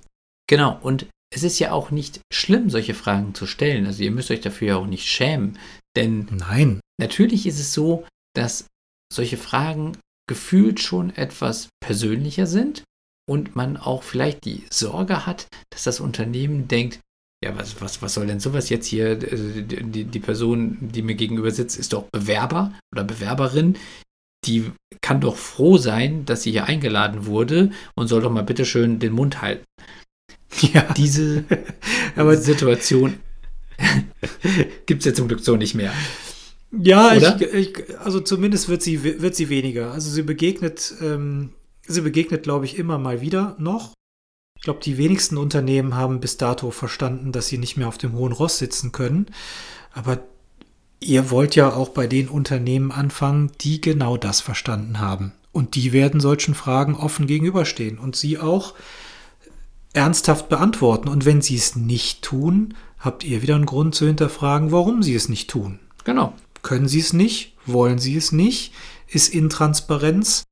Genau, 0.49 0.78
und 0.82 1.06
es 1.32 1.42
ist 1.42 1.58
ja 1.58 1.72
auch 1.72 1.90
nicht 1.90 2.20
schlimm, 2.32 2.70
solche 2.70 2.94
Fragen 2.94 3.34
zu 3.34 3.46
stellen. 3.46 3.87
Also 3.87 4.02
ihr 4.02 4.10
müsst 4.10 4.30
euch 4.30 4.40
dafür 4.40 4.68
ja 4.68 4.76
auch 4.76 4.87
nicht 4.87 5.06
schämen. 5.06 5.58
Denn 5.96 6.26
Nein. 6.30 6.80
natürlich 7.00 7.46
ist 7.46 7.60
es 7.60 7.72
so, 7.72 8.06
dass 8.34 8.66
solche 9.12 9.37
Fragen 9.37 9.96
gefühlt 10.28 10.80
schon 10.80 11.10
etwas 11.16 11.68
persönlicher 11.80 12.46
sind 12.46 12.84
und 13.28 13.56
man 13.56 13.76
auch 13.76 14.02
vielleicht 14.02 14.44
die 14.44 14.64
Sorge 14.70 15.26
hat, 15.26 15.46
dass 15.70 15.84
das 15.84 16.00
Unternehmen 16.00 16.68
denkt, 16.68 17.00
ja, 17.42 17.56
was, 17.56 17.80
was, 17.80 18.02
was 18.02 18.14
soll 18.14 18.26
denn 18.26 18.40
sowas 18.40 18.68
jetzt 18.68 18.87
hier? 18.87 19.12
Äh, 19.12 19.62
die, 19.62 20.04
die 20.04 20.20
Person, 20.20 20.76
die 20.80 21.02
mir 21.02 21.14
gegenüber 21.14 21.50
sitzt, 21.50 21.78
ist 21.78 21.92
doch 21.92 22.04
Bewerber 22.12 22.75
oder 22.92 23.02
Bewerberin. 23.02 23.78
Die 24.46 24.70
kann 25.00 25.20
doch 25.20 25.37
froh 25.37 25.78
sein, 25.78 26.26
dass 26.26 26.42
sie 26.42 26.50
hier 26.50 26.66
eingeladen 26.66 27.26
wurde 27.26 27.70
und 27.94 28.08
soll 28.08 28.20
doch 28.20 28.30
mal 28.30 28.42
bitteschön 28.42 28.99
den 28.99 29.12
Mund 29.12 29.40
halten. 29.40 29.64
Ja. 30.73 30.92
Diese 30.95 31.45
Aber 32.16 32.37
Situation 32.37 33.21
gibt 34.87 35.00
es 35.00 35.07
ja 35.07 35.14
zum 35.14 35.28
Glück 35.28 35.40
so 35.40 35.57
nicht 35.57 35.75
mehr. 35.75 35.92
Ja, 36.73 37.14
ich, 37.14 37.42
ich, 37.42 37.99
also 37.99 38.21
zumindest 38.21 38.69
wird 38.69 38.83
sie, 38.83 39.02
wird 39.02 39.35
sie 39.35 39.49
weniger. 39.49 39.92
Also 39.92 40.11
sie 40.11 40.23
begegnet, 40.23 40.95
ähm, 41.00 41.50
sie 41.87 42.00
begegnet, 42.00 42.45
glaube 42.45 42.64
ich, 42.64 42.78
immer 42.78 42.99
mal 42.99 43.21
wieder 43.21 43.57
noch. 43.59 43.95
Ich 44.57 44.62
glaube, 44.62 44.80
die 44.85 44.99
wenigsten 44.99 45.37
Unternehmen 45.37 45.95
haben 45.95 46.21
bis 46.21 46.37
dato 46.37 46.71
verstanden, 46.71 47.33
dass 47.33 47.49
sie 47.49 47.59
nicht 47.59 47.76
mehr 47.76 47.88
auf 47.88 47.99
dem 47.99 48.12
hohen 48.12 48.33
Ross 48.33 48.59
sitzen 48.59 48.92
können. 48.92 49.26
Aber 49.92 50.23
ihr 51.00 51.30
wollt 51.30 51.57
ja 51.57 51.73
auch 51.73 51.88
bei 51.88 52.07
den 52.07 52.28
Unternehmen 52.28 52.92
anfangen, 52.92 53.50
die 53.62 53.80
genau 53.80 54.16
das 54.16 54.40
verstanden 54.40 55.00
haben. 55.00 55.33
Und 55.50 55.75
die 55.75 55.92
werden 55.92 56.21
solchen 56.21 56.54
Fragen 56.54 56.95
offen 56.95 57.26
gegenüberstehen 57.26 57.99
und 57.99 58.14
sie 58.14 58.38
auch 58.38 58.75
ernsthaft 59.92 60.49
beantworten. 60.49 61.09
Und 61.09 61.25
wenn 61.25 61.42
sie 61.42 61.56
es 61.56 61.76
nicht 61.76 62.23
tun, 62.23 62.75
habt 62.99 63.25
ihr 63.25 63.42
wieder 63.42 63.54
einen 63.54 63.66
Grund 63.66 63.94
zu 63.94 64.06
hinterfragen, 64.06 64.73
warum 64.73 65.02
sie 65.02 65.14
es 65.14 65.28
nicht 65.28 65.50
tun. 65.50 65.78
Genau. 66.04 66.35
Können 66.62 66.88
sie 66.88 67.00
es 67.00 67.12
nicht? 67.12 67.56
Wollen 67.66 67.99
sie 67.99 68.16
es 68.16 68.32
nicht? 68.32 68.73
Ist 69.06 69.28
Intransparenz 69.28 70.44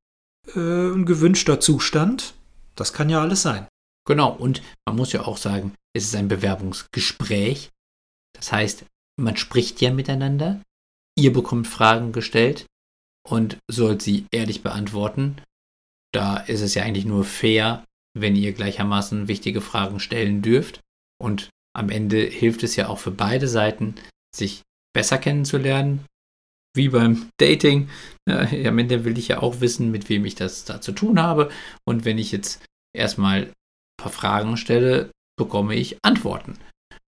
äh, 0.55 0.59
ein 0.59 1.05
gewünschter 1.05 1.59
Zustand? 1.59 2.33
Das 2.75 2.93
kann 2.93 3.09
ja 3.09 3.21
alles 3.21 3.41
sein. 3.41 3.67
Genau, 4.05 4.31
und 4.31 4.61
man 4.85 4.95
muss 4.95 5.13
ja 5.13 5.21
auch 5.21 5.37
sagen, 5.37 5.73
es 5.93 6.05
ist 6.05 6.15
ein 6.15 6.27
Bewerbungsgespräch. 6.27 7.69
Das 8.33 8.51
heißt, 8.51 8.85
man 9.17 9.37
spricht 9.37 9.81
ja 9.81 9.91
miteinander. 9.91 10.61
Ihr 11.15 11.33
bekommt 11.33 11.67
Fragen 11.67 12.11
gestellt 12.11 12.65
und 13.27 13.57
sollt 13.69 14.01
sie 14.01 14.25
ehrlich 14.31 14.63
beantworten. 14.63 15.41
Da 16.11 16.37
ist 16.37 16.61
es 16.61 16.73
ja 16.73 16.83
eigentlich 16.83 17.05
nur 17.05 17.23
fair, 17.23 17.83
wenn 18.17 18.35
ihr 18.35 18.53
gleichermaßen 18.53 19.27
wichtige 19.27 19.61
Fragen 19.61 19.99
stellen 19.99 20.41
dürft. 20.41 20.81
Und 21.21 21.49
am 21.75 21.89
Ende 21.89 22.21
hilft 22.21 22.63
es 22.63 22.75
ja 22.75 22.87
auch 22.87 22.99
für 22.99 23.11
beide 23.11 23.47
Seiten, 23.47 23.95
sich 24.35 24.61
besser 24.93 25.17
kennenzulernen. 25.17 26.05
Wie 26.75 26.89
beim 26.89 27.29
Dating. 27.37 27.89
Am 28.27 28.77
Ende 28.77 29.03
will 29.03 29.17
ich 29.17 29.29
ja 29.29 29.41
auch 29.41 29.59
wissen, 29.59 29.91
mit 29.91 30.07
wem 30.07 30.25
ich 30.25 30.35
das 30.35 30.65
da 30.65 30.81
zu 30.81 30.91
tun 30.91 31.19
habe. 31.19 31.49
Und 31.85 32.05
wenn 32.05 32.17
ich 32.17 32.31
jetzt 32.31 32.63
erstmal 32.95 33.43
ein 33.43 33.53
paar 33.97 34.11
Fragen 34.11 34.55
stelle, 34.55 35.11
bekomme 35.37 35.75
ich 35.75 35.97
Antworten. 36.03 36.57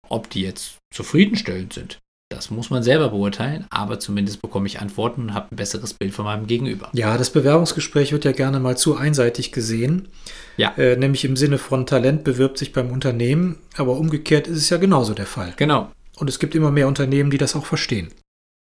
Ob 0.08 0.30
die 0.30 0.42
jetzt 0.42 0.78
zufriedenstellend 0.92 1.72
sind, 1.72 1.98
das 2.30 2.50
muss 2.50 2.70
man 2.70 2.84
selber 2.84 3.08
beurteilen, 3.08 3.66
aber 3.70 3.98
zumindest 3.98 4.40
bekomme 4.40 4.68
ich 4.68 4.80
Antworten 4.80 5.22
und 5.22 5.34
habe 5.34 5.48
ein 5.50 5.56
besseres 5.56 5.94
Bild 5.94 6.14
von 6.14 6.24
meinem 6.24 6.46
Gegenüber. 6.46 6.88
Ja, 6.92 7.18
das 7.18 7.30
Bewerbungsgespräch 7.30 8.12
wird 8.12 8.24
ja 8.24 8.30
gerne 8.30 8.60
mal 8.60 8.78
zu 8.78 8.96
einseitig 8.96 9.50
gesehen. 9.50 10.08
Ja. 10.56 10.72
Äh, 10.78 10.96
nämlich 10.96 11.24
im 11.24 11.36
Sinne 11.36 11.58
von 11.58 11.86
Talent 11.86 12.22
bewirbt 12.22 12.56
sich 12.56 12.72
beim 12.72 12.92
Unternehmen, 12.92 13.58
aber 13.76 13.96
umgekehrt 13.96 14.46
ist 14.46 14.58
es 14.58 14.70
ja 14.70 14.76
genauso 14.76 15.12
der 15.12 15.26
Fall. 15.26 15.54
Genau. 15.56 15.90
Und 16.18 16.30
es 16.30 16.38
gibt 16.38 16.54
immer 16.54 16.70
mehr 16.70 16.86
Unternehmen, 16.86 17.30
die 17.30 17.38
das 17.38 17.56
auch 17.56 17.66
verstehen. 17.66 18.12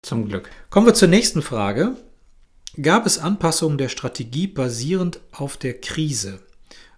Zum 0.02 0.26
Glück. 0.26 0.48
Kommen 0.70 0.86
wir 0.86 0.94
zur 0.94 1.08
nächsten 1.08 1.42
Frage. 1.42 1.96
Gab 2.80 3.04
es 3.04 3.18
Anpassungen 3.18 3.76
der 3.76 3.90
Strategie 3.90 4.46
basierend 4.46 5.20
auf 5.32 5.58
der 5.58 5.74
Krise? 5.74 6.38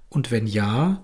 Und 0.08 0.30
wenn 0.30 0.46
ja, 0.46 1.02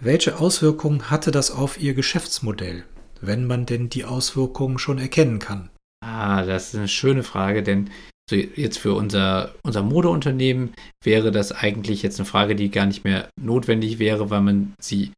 welche 0.00 0.38
Auswirkungen 0.38 1.10
hatte 1.10 1.32
das 1.32 1.50
auf 1.50 1.78
Ihr 1.78 1.92
Geschäftsmodell, 1.92 2.84
wenn 3.26 3.46
man 3.46 3.66
denn 3.66 3.88
die 3.88 4.04
Auswirkungen 4.04 4.78
schon 4.78 4.98
erkennen 4.98 5.38
kann? 5.38 5.70
Ah, 6.04 6.44
das 6.44 6.68
ist 6.68 6.74
eine 6.76 6.88
schöne 6.88 7.22
Frage, 7.22 7.62
denn 7.62 7.90
so 8.28 8.36
jetzt 8.36 8.78
für 8.78 8.94
unser, 8.94 9.54
unser 9.62 9.82
Modeunternehmen 9.82 10.74
wäre 11.02 11.30
das 11.30 11.52
eigentlich 11.52 12.02
jetzt 12.02 12.18
eine 12.18 12.26
Frage, 12.26 12.56
die 12.56 12.70
gar 12.70 12.86
nicht 12.86 13.04
mehr 13.04 13.28
notwendig 13.40 13.98
wäre, 13.98 14.30
weil 14.30 14.42
man 14.42 14.74
sie 14.80 15.12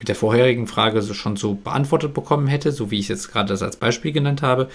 mit 0.00 0.08
der 0.08 0.16
vorherigen 0.16 0.66
Frage 0.66 1.02
so 1.02 1.14
schon 1.14 1.36
so 1.36 1.54
beantwortet 1.54 2.14
bekommen 2.14 2.46
hätte, 2.46 2.72
so 2.72 2.90
wie 2.90 2.98
ich 2.98 3.06
es 3.06 3.08
jetzt 3.08 3.32
gerade 3.32 3.48
das 3.48 3.62
als 3.62 3.76
Beispiel 3.76 4.12
genannt 4.12 4.42
habe. 4.42 4.68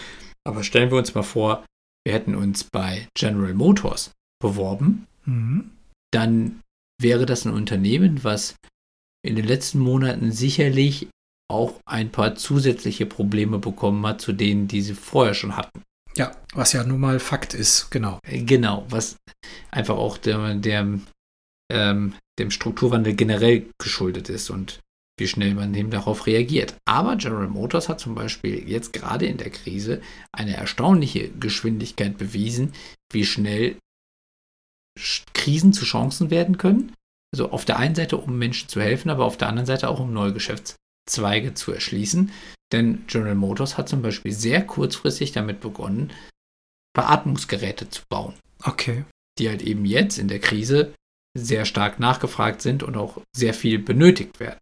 Aber 0.45 0.63
stellen 0.63 0.91
wir 0.91 0.97
uns 0.97 1.13
mal 1.15 1.23
vor, 1.23 1.65
wir 2.05 2.13
hätten 2.13 2.35
uns 2.35 2.65
bei 2.65 3.07
General 3.17 3.53
Motors 3.53 4.11
beworben, 4.41 5.07
Mhm. 5.25 5.71
dann 6.11 6.59
wäre 7.01 7.25
das 7.25 7.45
ein 7.45 7.53
Unternehmen, 7.53 8.25
was 8.25 8.55
in 9.25 9.37
den 9.37 9.45
letzten 9.45 9.79
Monaten 9.79 10.33
sicherlich 10.33 11.07
auch 11.53 11.79
ein 11.85 12.11
paar 12.11 12.35
zusätzliche 12.35 13.05
Probleme 13.05 13.59
bekommen 13.59 14.05
hat, 14.05 14.21
zu 14.21 14.33
denen, 14.33 14.67
die 14.67 14.81
sie 14.81 14.95
vorher 14.95 15.33
schon 15.33 15.55
hatten. 15.55 15.81
Ja, 16.15 16.35
was 16.53 16.73
ja 16.73 16.83
nun 16.83 16.99
mal 16.99 17.19
Fakt 17.19 17.53
ist, 17.53 17.89
genau. 17.89 18.19
Äh, 18.27 18.43
Genau, 18.43 18.85
was 18.89 19.15
einfach 19.71 19.95
auch 19.95 20.17
der, 20.17 20.55
der, 20.55 20.99
ähm, 21.71 22.13
dem 22.39 22.51
Strukturwandel 22.51 23.15
generell 23.15 23.65
geschuldet 23.81 24.29
ist 24.29 24.49
und 24.49 24.79
wie 25.19 25.27
schnell 25.27 25.53
man 25.53 25.73
eben 25.75 25.91
darauf 25.91 26.25
reagiert. 26.25 26.75
Aber 26.85 27.15
General 27.15 27.47
Motors 27.47 27.87
hat 27.87 27.99
zum 27.99 28.15
Beispiel 28.15 28.67
jetzt 28.67 28.93
gerade 28.93 29.27
in 29.27 29.37
der 29.37 29.51
Krise 29.51 30.01
eine 30.31 30.55
erstaunliche 30.55 31.29
Geschwindigkeit 31.29 32.17
bewiesen, 32.17 32.73
wie 33.11 33.25
schnell 33.25 33.77
Sch- 34.99 35.23
Krisen 35.33 35.73
zu 35.73 35.85
Chancen 35.85 36.31
werden 36.31 36.57
können. 36.57 36.93
Also 37.33 37.49
auf 37.51 37.65
der 37.65 37.77
einen 37.77 37.95
Seite, 37.95 38.17
um 38.17 38.37
Menschen 38.37 38.69
zu 38.69 38.81
helfen, 38.81 39.09
aber 39.09 39.25
auf 39.25 39.37
der 39.37 39.49
anderen 39.49 39.65
Seite 39.65 39.89
auch, 39.89 39.99
um 39.99 40.13
neue 40.13 40.33
Geschäftszweige 41.05 41.53
zu 41.53 41.71
erschließen. 41.71 42.31
Denn 42.71 43.05
General 43.07 43.35
Motors 43.35 43.77
hat 43.77 43.89
zum 43.89 44.01
Beispiel 44.01 44.31
sehr 44.31 44.65
kurzfristig 44.65 45.31
damit 45.31 45.61
begonnen, 45.61 46.11
Beatmungsgeräte 46.95 47.89
zu 47.89 48.03
bauen, 48.09 48.33
Okay. 48.63 49.05
die 49.39 49.49
halt 49.49 49.61
eben 49.61 49.85
jetzt 49.85 50.17
in 50.17 50.27
der 50.27 50.39
Krise 50.39 50.93
sehr 51.37 51.65
stark 51.65 51.99
nachgefragt 51.99 52.61
sind 52.61 52.83
und 52.83 52.95
auch 52.95 53.21
sehr 53.35 53.53
viel 53.53 53.79
benötigt 53.79 54.39
werden. 54.39 54.59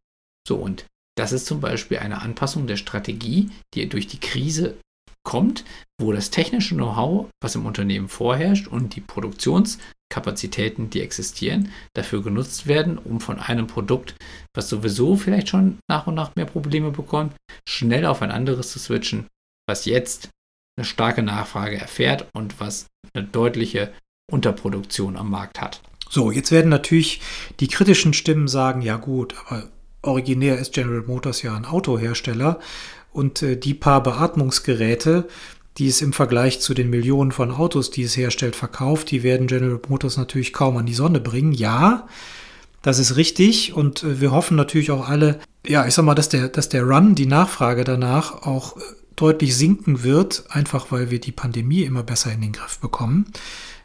So, 0.48 0.56
und 0.58 0.86
das 1.18 1.34
ist 1.34 1.46
zum 1.46 1.60
Beispiel 1.60 1.98
eine 1.98 2.22
Anpassung 2.22 2.68
der 2.68 2.78
Strategie, 2.78 3.52
die 3.74 3.88
durch 3.88 4.08
die 4.08 4.20
Krise 4.20 4.78
kommt, 5.24 5.64
wo 6.00 6.12
das 6.12 6.32
technische 6.32 6.76
Know-how, 6.76 7.28
was 7.42 7.56
im 7.56 7.66
Unternehmen 7.66 8.10
vorherrscht 8.10 8.68
und 8.68 8.96
die 8.96 9.02
Produktionskapazitäten, 9.02 10.90
die 10.90 11.02
existieren, 11.02 11.72
dafür 11.94 12.24
genutzt 12.24 12.68
werden, 12.68 12.98
um 12.98 13.20
von 13.20 13.40
einem 13.40 13.68
Produkt, 13.68 14.16
was 14.56 14.70
sowieso 14.70 15.16
vielleicht 15.16 15.50
schon 15.50 15.78
nach 15.90 16.08
und 16.08 16.16
nach 16.16 16.36
mehr 16.36 16.46
Probleme 16.46 16.92
bekommt, 16.92 17.34
schnell 17.68 18.06
auf 18.06 18.22
ein 18.22 18.32
anderes 18.32 18.72
zu 18.72 18.80
switchen, 18.80 19.28
was 19.68 19.86
jetzt 19.86 20.30
eine 20.78 20.86
starke 20.86 21.22
Nachfrage 21.22 21.78
erfährt 21.78 22.28
und 22.34 22.60
was 22.60 22.88
eine 23.14 23.26
deutliche 23.26 23.94
Unterproduktion 24.32 25.18
am 25.18 25.30
Markt 25.30 25.62
hat. 25.62 25.82
So, 26.10 26.32
jetzt 26.32 26.52
werden 26.52 26.70
natürlich 26.70 27.22
die 27.60 27.68
kritischen 27.68 28.14
Stimmen 28.14 28.48
sagen, 28.48 28.82
ja 28.82 28.98
gut, 28.98 29.36
aber 29.46 29.70
originär 30.02 30.58
ist 30.58 30.74
General 30.74 31.04
Motors 31.04 31.42
ja 31.42 31.56
ein 31.56 31.66
Autohersteller 31.66 32.60
und 33.14 33.42
äh, 33.42 33.58
die 33.58 33.74
paar 33.74 34.04
Beatmungsgeräte, 34.04 35.28
die 35.78 35.88
es 35.88 36.02
im 36.02 36.14
Vergleich 36.14 36.60
zu 36.60 36.74
den 36.74 36.90
Millionen 36.90 37.32
von 37.32 37.52
Autos, 37.52 37.92
die 37.92 38.04
es 38.04 38.18
herstellt, 38.18 38.56
verkauft, 38.56 39.12
die 39.12 39.24
werden 39.24 39.48
General 39.48 39.80
Motors 39.88 40.18
natürlich 40.18 40.54
kaum 40.54 40.78
an 40.78 40.86
die 40.86 40.94
Sonne 40.94 41.20
bringen. 41.20 41.54
Ja, 41.54 42.08
das 42.82 43.00
ist 43.00 43.16
richtig 43.16 43.74
und 43.74 44.04
äh, 44.04 44.22
wir 44.22 44.32
hoffen 44.32 44.58
natürlich 44.58 44.92
auch 44.92 45.08
alle, 45.08 45.40
ja, 45.66 45.86
ich 45.86 45.94
sag 45.94 46.06
mal, 46.06 46.16
dass 46.16 46.30
der, 46.30 46.50
dass 46.50 46.70
der 46.70 46.84
Run, 46.84 47.16
die 47.16 47.26
Nachfrage 47.26 47.84
danach 47.84 48.44
auch 48.44 48.78
äh, 48.78 48.82
deutlich 49.16 49.56
sinken 49.56 50.04
wird, 50.04 50.46
einfach 50.50 50.92
weil 50.92 51.12
wir 51.12 51.20
die 51.20 51.32
Pandemie 51.32 51.84
immer 51.84 52.04
besser 52.04 52.32
in 52.32 52.42
den 52.42 52.54
Griff 52.54 52.80
bekommen, 52.80 53.32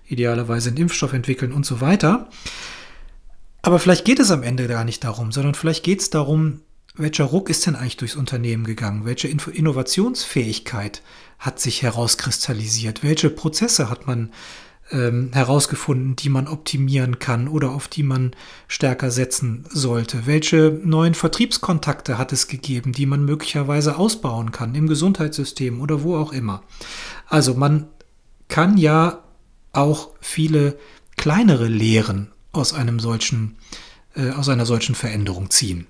idealerweise 0.06 0.70
einen 0.70 0.78
Impfstoff 0.78 1.12
entwickeln 1.12 1.52
und 1.52 1.66
so 1.66 1.80
weiter. 1.80 2.28
Aber 3.62 3.78
vielleicht 3.78 4.04
geht 4.04 4.20
es 4.20 4.30
am 4.30 4.44
Ende 4.44 4.68
gar 4.68 4.84
nicht 4.84 5.02
darum, 5.02 5.32
sondern 5.32 5.54
vielleicht 5.54 5.84
geht 5.84 6.00
es 6.00 6.10
darum, 6.10 6.60
welcher 6.96 7.24
Ruck 7.24 7.50
ist 7.50 7.66
denn 7.66 7.76
eigentlich 7.76 7.96
durchs 7.96 8.16
Unternehmen 8.16 8.64
gegangen? 8.64 9.04
Welche 9.04 9.28
Innovationsfähigkeit 9.28 11.02
hat 11.38 11.60
sich 11.60 11.82
herauskristallisiert? 11.82 13.02
Welche 13.02 13.30
Prozesse 13.30 13.90
hat 13.90 14.06
man 14.06 14.32
ähm, 14.90 15.30
herausgefunden, 15.32 16.16
die 16.16 16.28
man 16.28 16.48
optimieren 16.48 17.18
kann 17.18 17.48
oder 17.48 17.70
auf 17.70 17.88
die 17.88 18.02
man 18.02 18.34
stärker 18.68 19.10
setzen 19.10 19.66
sollte? 19.68 20.26
Welche 20.26 20.80
neuen 20.84 21.14
Vertriebskontakte 21.14 22.18
hat 22.18 22.32
es 22.32 22.48
gegeben, 22.48 22.92
die 22.92 23.06
man 23.06 23.24
möglicherweise 23.24 23.96
ausbauen 23.96 24.52
kann 24.52 24.74
im 24.74 24.86
Gesundheitssystem 24.86 25.80
oder 25.80 26.02
wo 26.02 26.16
auch 26.16 26.32
immer? 26.32 26.62
Also 27.26 27.54
man 27.54 27.88
kann 28.48 28.78
ja 28.78 29.24
auch 29.72 30.10
viele 30.20 30.78
kleinere 31.16 31.66
Lehren 31.66 32.32
aus 32.52 32.72
einem 32.72 33.00
solchen, 33.00 33.58
äh, 34.14 34.30
aus 34.30 34.48
einer 34.48 34.66
solchen 34.66 34.94
Veränderung 34.94 35.50
ziehen. 35.50 35.86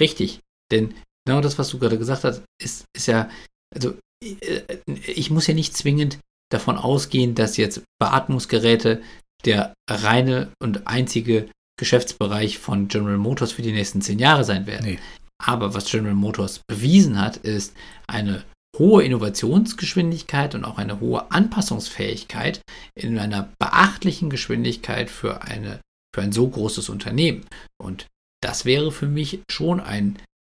Richtig, 0.00 0.40
denn 0.72 0.94
genau 1.26 1.40
das, 1.40 1.58
was 1.58 1.68
du 1.68 1.78
gerade 1.78 1.98
gesagt 1.98 2.24
hast, 2.24 2.42
ist, 2.60 2.84
ist 2.96 3.06
ja, 3.06 3.30
also 3.74 3.94
äh, 4.22 4.78
ich 5.06 5.30
muss 5.30 5.46
ja 5.46 5.54
nicht 5.54 5.76
zwingend 5.76 6.18
davon 6.52 6.76
ausgehen, 6.76 7.34
dass 7.34 7.56
jetzt 7.56 7.82
Beatmungsgeräte 8.00 9.02
der 9.44 9.74
reine 9.88 10.52
und 10.62 10.86
einzige 10.86 11.48
Geschäftsbereich 11.78 12.58
von 12.58 12.88
General 12.88 13.18
Motors 13.18 13.52
für 13.52 13.62
die 13.62 13.72
nächsten 13.72 14.02
zehn 14.02 14.18
Jahre 14.18 14.44
sein 14.44 14.66
werden. 14.66 14.86
Nee. 14.86 14.98
Aber 15.42 15.74
was 15.74 15.90
General 15.90 16.14
Motors 16.14 16.60
bewiesen 16.68 17.20
hat, 17.20 17.38
ist 17.38 17.74
eine 18.06 18.44
hohe 18.78 19.02
Innovationsgeschwindigkeit 19.04 20.54
und 20.54 20.64
auch 20.64 20.78
eine 20.78 21.00
hohe 21.00 21.30
Anpassungsfähigkeit 21.30 22.62
in 22.94 23.18
einer 23.18 23.52
beachtlichen 23.58 24.30
Geschwindigkeit 24.30 25.10
für, 25.10 25.42
eine, 25.42 25.80
für 26.14 26.22
ein 26.22 26.32
so 26.32 26.48
großes 26.48 26.88
Unternehmen. 26.88 27.44
Und 27.80 28.06
das 28.42 28.64
wäre 28.64 28.92
für 28.92 29.08
mich 29.08 29.40
schon 29.50 29.80
ein 29.80 30.18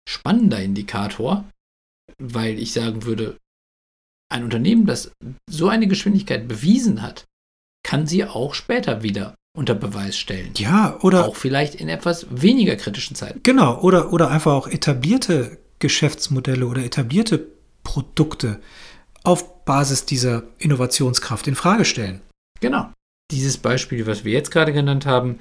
spannender 0.09 0.61
Indikator, 0.61 1.49
weil 2.19 2.59
ich 2.59 2.73
sagen 2.73 3.05
würde, 3.05 3.39
ein 4.31 4.45
Unternehmen, 4.45 4.87
das 4.87 5.13
so 5.49 5.69
eine 5.69 5.87
Geschwindigkeit 5.87 6.49
bewiesen 6.49 7.03
hat, 7.03 7.25
kann 7.85 8.07
sie 8.07 8.25
auch 8.25 8.55
später 8.55 9.03
wieder 9.03 9.35
unter 9.57 9.75
Beweis 9.75 10.17
stellen. 10.17 10.53
Ja, 10.57 10.99
oder 11.03 11.27
auch 11.27 11.37
vielleicht 11.37 11.75
in 11.75 11.89
etwas 11.89 12.27
weniger 12.31 12.77
kritischen 12.77 13.17
Zeiten. 13.17 13.41
Genau, 13.43 13.81
oder, 13.81 14.13
oder 14.13 14.31
einfach 14.31 14.53
auch 14.53 14.69
etablierte 14.69 15.59
Geschäftsmodelle 15.79 16.67
oder 16.67 16.83
etablierte 16.85 17.47
Produkte 17.85 18.61
auf 19.25 19.65
Basis 19.65 20.07
dieser 20.07 20.45
Innovationskraft 20.59 21.47
in 21.49 21.55
Frage 21.55 21.85
stellen. 21.85 22.23
Genau. 22.61 22.91
Dieses 23.31 23.59
Beispiel, 23.59 24.07
was 24.07 24.25
wir 24.25 24.33
jetzt 24.33 24.51
gerade 24.51 24.73
genannt 24.73 25.07
haben, 25.07 25.41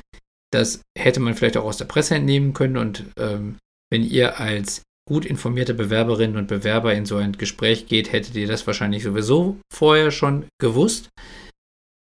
das 0.51 0.82
hätte 0.98 1.20
man 1.20 1.36
vielleicht 1.36 1.58
auch 1.58 1.65
aus 1.65 1.77
der 1.77 1.86
Presse 1.86 2.15
entnehmen 2.15 2.53
können 2.53 2.77
und 2.77 3.06
ähm, 3.18 3.58
wenn 3.91 4.03
ihr 4.03 4.39
als 4.39 4.83
gut 5.07 5.25
informierte 5.25 5.74
Bewerberinnen 5.74 6.38
und 6.38 6.48
Bewerber 6.48 6.93
in 6.93 7.05
so 7.05 7.17
ein 7.17 7.33
Gespräch 7.33 7.88
geht, 7.88 8.12
hättet 8.12 8.36
ihr 8.36 8.48
das 8.48 8.65
wahrscheinlich 8.65 9.03
sowieso 9.03 9.60
vorher 9.71 10.12
schon 10.12 10.45
gewusst. 10.60 11.10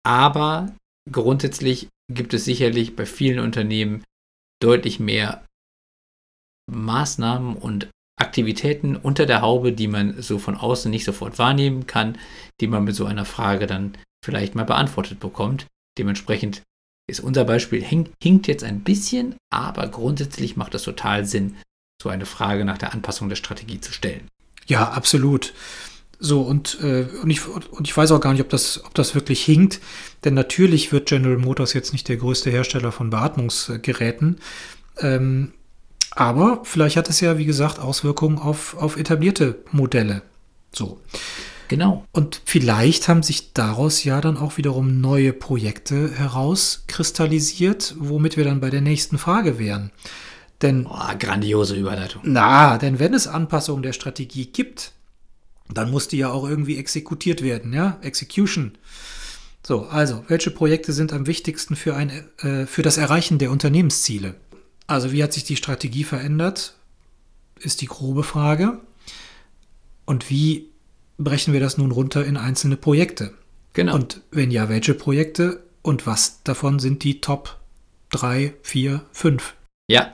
Aber 0.05 0.73
grundsätzlich 1.11 1.89
gibt 2.11 2.33
es 2.33 2.45
sicherlich 2.45 2.95
bei 2.95 3.05
vielen 3.05 3.39
Unternehmen 3.39 4.03
deutlich 4.61 4.99
mehr 4.99 5.45
Maßnahmen 6.71 7.55
und 7.55 7.89
Aktivitäten 8.19 8.95
unter 8.95 9.25
der 9.25 9.41
Haube, 9.41 9.73
die 9.73 9.87
man 9.87 10.21
so 10.21 10.37
von 10.37 10.55
außen 10.55 10.91
nicht 10.91 11.05
sofort 11.05 11.39
wahrnehmen 11.39 11.87
kann, 11.87 12.17
die 12.61 12.67
man 12.67 12.83
mit 12.83 12.95
so 12.95 13.05
einer 13.05 13.25
Frage 13.25 13.65
dann 13.65 13.97
vielleicht 14.23 14.53
mal 14.53 14.63
beantwortet 14.63 15.19
bekommt. 15.19 15.65
Dementsprechend 15.97 16.61
ist 17.09 17.19
unser 17.19 17.45
Beispiel 17.45 17.83
hinkt 17.83 18.47
jetzt 18.47 18.63
ein 18.63 18.83
bisschen, 18.83 19.35
aber 19.51 19.87
grundsätzlich 19.87 20.55
macht 20.55 20.75
es 20.75 20.83
total 20.83 21.25
Sinn, 21.25 21.57
so 22.01 22.09
eine 22.09 22.25
Frage 22.25 22.65
nach 22.65 22.77
der 22.77 22.93
Anpassung 22.93 23.29
der 23.29 23.35
Strategie 23.35 23.79
zu 23.79 23.93
stellen. 23.93 24.27
Ja, 24.67 24.89
absolut. 24.89 25.53
So, 26.19 26.41
und, 26.41 26.79
äh, 26.81 27.07
und, 27.23 27.29
ich, 27.29 27.47
und 27.47 27.87
ich 27.87 27.95
weiß 27.95 28.11
auch 28.11 28.21
gar 28.21 28.31
nicht, 28.31 28.41
ob 28.41 28.49
das, 28.49 28.83
ob 28.83 28.93
das 28.93 29.15
wirklich 29.15 29.43
hinkt, 29.43 29.79
denn 30.23 30.33
natürlich 30.33 30.91
wird 30.91 31.09
General 31.09 31.37
Motors 31.37 31.73
jetzt 31.73 31.93
nicht 31.93 32.07
der 32.07 32.17
größte 32.17 32.51
Hersteller 32.51 32.91
von 32.91 33.09
Beatmungsgeräten. 33.09 34.39
Ähm, 34.99 35.53
aber 36.11 36.61
vielleicht 36.63 36.97
hat 36.97 37.09
es 37.09 37.21
ja, 37.21 37.37
wie 37.37 37.45
gesagt, 37.45 37.79
Auswirkungen 37.79 38.37
auf, 38.37 38.75
auf 38.77 38.97
etablierte 38.97 39.63
Modelle. 39.71 40.21
So. 40.73 40.99
Genau. 41.69 42.05
Und 42.11 42.41
vielleicht 42.43 43.07
haben 43.07 43.23
sich 43.23 43.53
daraus 43.53 44.03
ja 44.03 44.19
dann 44.19 44.37
auch 44.37 44.57
wiederum 44.57 44.99
neue 44.99 45.31
Projekte 45.31 46.11
herauskristallisiert, 46.11 47.95
womit 47.97 48.35
wir 48.35 48.43
dann 48.43 48.59
bei 48.59 48.69
der 48.69 48.81
nächsten 48.81 49.17
Frage 49.17 49.57
wären. 49.57 49.91
Denn, 50.61 50.85
oh, 50.85 51.17
grandiose 51.17 51.75
Überleitung. 51.75 52.21
Na, 52.25 52.77
denn 52.77 52.99
wenn 52.99 53.13
es 53.13 53.27
Anpassungen 53.27 53.81
der 53.81 53.93
Strategie 53.93 54.45
gibt, 54.45 54.91
dann 55.69 55.89
muss 55.89 56.07
die 56.07 56.17
ja 56.17 56.29
auch 56.29 56.47
irgendwie 56.47 56.77
exekutiert 56.77 57.41
werden, 57.41 57.73
ja? 57.73 57.97
Execution. 58.01 58.73
So, 59.63 59.85
also, 59.85 60.23
welche 60.27 60.51
Projekte 60.51 60.91
sind 60.93 61.13
am 61.13 61.27
wichtigsten 61.27 61.75
für, 61.75 61.95
ein, 61.95 62.09
äh, 62.39 62.65
für 62.65 62.81
das 62.81 62.97
Erreichen 62.97 63.37
der 63.37 63.51
Unternehmensziele? 63.51 64.35
Also, 64.87 65.11
wie 65.11 65.23
hat 65.23 65.33
sich 65.33 65.43
die 65.43 65.55
Strategie 65.55 66.03
verändert? 66.03 66.75
Ist 67.59 67.81
die 67.81 67.87
grobe 67.87 68.23
Frage. 68.23 68.79
Und 70.05 70.29
wie 70.29 70.69
brechen 71.17 71.53
wir 71.53 71.59
das 71.59 71.77
nun 71.77 71.91
runter 71.91 72.25
in 72.25 72.37
einzelne 72.37 72.75
Projekte? 72.75 73.33
Genau. 73.73 73.95
Und 73.95 74.21
wenn 74.31 74.51
ja, 74.51 74.67
welche 74.67 74.93
Projekte 74.93 75.63
und 75.81 76.05
was 76.05 76.43
davon 76.43 76.79
sind 76.79 77.03
die 77.03 77.21
Top 77.21 77.59
3, 78.09 78.55
4, 78.63 79.01
5? 79.13 79.55
Ja, 79.87 80.13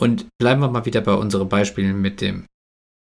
und 0.00 0.26
bleiben 0.38 0.60
wir 0.60 0.70
mal 0.70 0.86
wieder 0.86 1.00
bei 1.00 1.14
unseren 1.14 1.48
Beispielen 1.48 2.00
mit 2.00 2.20
dem 2.20 2.46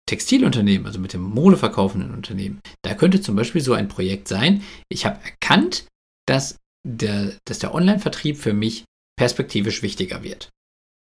Textilunternehmen, 0.09 0.87
also 0.87 1.01
mit 1.01 1.13
dem 1.13 1.23
modeverkaufenden 1.23 2.13
Unternehmen. 2.13 2.61
Da 2.83 2.95
könnte 2.95 3.21
zum 3.21 3.35
Beispiel 3.35 3.61
so 3.61 3.73
ein 3.73 3.89
Projekt 3.89 4.29
sein, 4.29 4.63
ich 4.89 5.05
habe 5.05 5.21
erkannt, 5.25 5.87
dass 6.27 6.59
der, 6.87 7.33
dass 7.45 7.59
der 7.59 7.75
Online-Vertrieb 7.75 8.37
für 8.37 8.53
mich 8.53 8.85
perspektivisch 9.19 9.83
wichtiger 9.83 10.23
wird. 10.23 10.51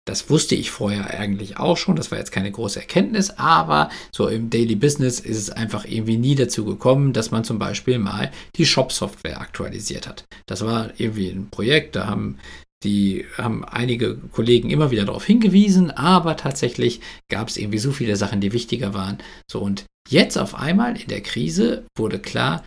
Das 0.06 0.28
wusste 0.28 0.54
ich 0.54 0.70
vorher 0.70 1.10
eigentlich 1.10 1.58
auch 1.58 1.76
schon, 1.76 1.94
das 1.94 2.10
war 2.10 2.18
jetzt 2.18 2.32
keine 2.32 2.50
große 2.50 2.80
Erkenntnis, 2.80 3.30
aber 3.30 3.90
so 4.12 4.28
im 4.28 4.50
Daily 4.50 4.74
Business 4.74 5.20
ist 5.20 5.36
es 5.36 5.50
einfach 5.50 5.84
irgendwie 5.84 6.16
nie 6.16 6.34
dazu 6.34 6.64
gekommen, 6.64 7.12
dass 7.12 7.30
man 7.30 7.44
zum 7.44 7.58
Beispiel 7.58 7.98
mal 7.98 8.32
die 8.56 8.66
Shop-Software 8.66 9.40
aktualisiert 9.40 10.08
hat. 10.08 10.24
Das 10.46 10.64
war 10.64 10.90
irgendwie 10.98 11.28
ein 11.28 11.48
Projekt, 11.50 11.96
da 11.96 12.06
haben 12.06 12.38
die 12.82 13.26
haben 13.36 13.64
einige 13.64 14.16
Kollegen 14.16 14.70
immer 14.70 14.90
wieder 14.90 15.04
darauf 15.04 15.24
hingewiesen, 15.24 15.90
aber 15.90 16.36
tatsächlich 16.36 17.00
gab 17.28 17.48
es 17.48 17.56
irgendwie 17.56 17.78
so 17.78 17.92
viele 17.92 18.16
Sachen, 18.16 18.40
die 18.40 18.52
wichtiger 18.52 18.94
waren. 18.94 19.18
So 19.50 19.60
und 19.60 19.84
jetzt 20.08 20.38
auf 20.38 20.54
einmal 20.54 21.00
in 21.00 21.08
der 21.08 21.22
Krise 21.22 21.84
wurde 21.96 22.18
klar, 22.18 22.64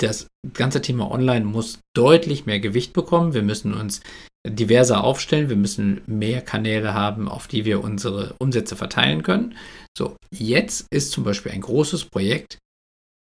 das 0.00 0.26
ganze 0.52 0.82
Thema 0.82 1.10
Online 1.10 1.44
muss 1.44 1.78
deutlich 1.96 2.46
mehr 2.46 2.60
Gewicht 2.60 2.92
bekommen. 2.92 3.34
Wir 3.34 3.42
müssen 3.42 3.74
uns 3.74 4.00
diverser 4.46 5.02
aufstellen. 5.04 5.48
Wir 5.48 5.56
müssen 5.56 6.02
mehr 6.06 6.42
Kanäle 6.42 6.94
haben, 6.94 7.28
auf 7.28 7.46
die 7.46 7.64
wir 7.64 7.82
unsere 7.82 8.34
Umsätze 8.38 8.76
verteilen 8.76 9.22
können. 9.22 9.56
So, 9.96 10.16
jetzt 10.32 10.86
ist 10.90 11.12
zum 11.12 11.24
Beispiel 11.24 11.52
ein 11.52 11.60
großes 11.60 12.06
Projekt 12.06 12.58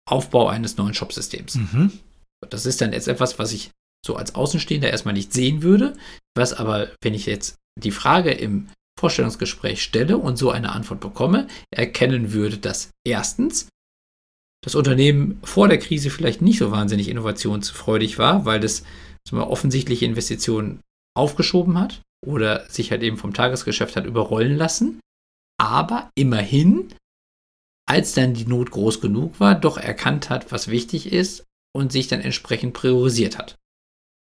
Aufbau 0.08 0.47
eines 0.47 0.78
neuen 0.78 0.93
Shopsystems. 0.93 1.56
Mhm. 1.56 1.91
Das 2.50 2.65
ist 2.65 2.82
dann 2.82 2.93
jetzt 2.93 3.08
etwas, 3.08 3.39
was 3.39 3.52
ich 3.52 3.71
so 4.07 4.15
als 4.15 4.33
Außenstehender 4.33 4.89
erstmal 4.89 5.13
nicht 5.13 5.31
sehen 5.31 5.61
würde, 5.61 5.95
was 6.35 6.53
aber, 6.53 6.89
wenn 7.03 7.13
ich 7.13 7.27
jetzt 7.27 7.57
die 7.79 7.91
Frage 7.91 8.31
im 8.31 8.69
Vorstellungsgespräch 8.99 9.83
stelle 9.83 10.17
und 10.17 10.37
so 10.37 10.49
eine 10.49 10.71
Antwort 10.71 10.99
bekomme, 10.99 11.47
erkennen 11.71 12.33
würde, 12.33 12.57
dass 12.57 12.89
erstens 13.05 13.69
das 14.63 14.73
Unternehmen 14.73 15.39
vor 15.43 15.67
der 15.67 15.77
Krise 15.77 16.09
vielleicht 16.09 16.41
nicht 16.41 16.57
so 16.57 16.71
wahnsinnig 16.71 17.09
innovationsfreudig 17.09 18.17
war, 18.17 18.45
weil 18.45 18.59
das 18.59 18.83
offensichtliche 19.31 20.05
Investitionen 20.05 20.81
aufgeschoben 21.15 21.79
hat 21.79 22.01
oder 22.25 22.67
sich 22.69 22.89
halt 22.91 23.03
eben 23.03 23.17
vom 23.17 23.33
Tagesgeschäft 23.33 23.95
hat 23.95 24.05
überrollen 24.05 24.55
lassen. 24.55 24.99
Aber 25.59 26.09
immerhin, 26.15 26.93
als 27.87 28.13
dann 28.13 28.33
die 28.33 28.45
Not 28.45 28.71
groß 28.71 28.99
genug 28.99 29.39
war, 29.39 29.53
doch 29.53 29.77
erkannt 29.77 30.29
hat, 30.29 30.51
was 30.51 30.69
wichtig 30.69 31.11
ist 31.11 31.43
und 31.75 31.91
sich 31.91 32.07
dann 32.07 32.21
entsprechend 32.21 32.73
priorisiert 32.73 33.37
hat. 33.37 33.55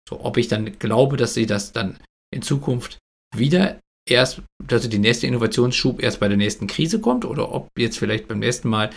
So, 0.08 0.24
ob 0.24 0.38
ich 0.38 0.48
dann 0.48 0.78
glaube, 0.80 1.18
dass 1.18 1.34
sie 1.34 1.46
das 1.46 1.72
dann 1.72 1.98
in 2.34 2.42
Zukunft 2.42 2.98
wieder 3.36 3.80
erst, 4.08 4.42
dass 4.66 4.88
die 4.88 5.00
nächste 5.00 5.28
Innovationsschub 5.28 6.02
erst 6.02 6.20
bei 6.20 6.28
der 6.28 6.38
nächsten 6.38 6.68
Krise 6.68 7.00
kommt 7.00 7.26
oder 7.26 7.52
ob 7.52 7.70
jetzt 7.78 8.00
vielleicht 8.00 8.28
beim 8.28 8.40
nächsten 8.40 8.70
Mal 8.70 8.90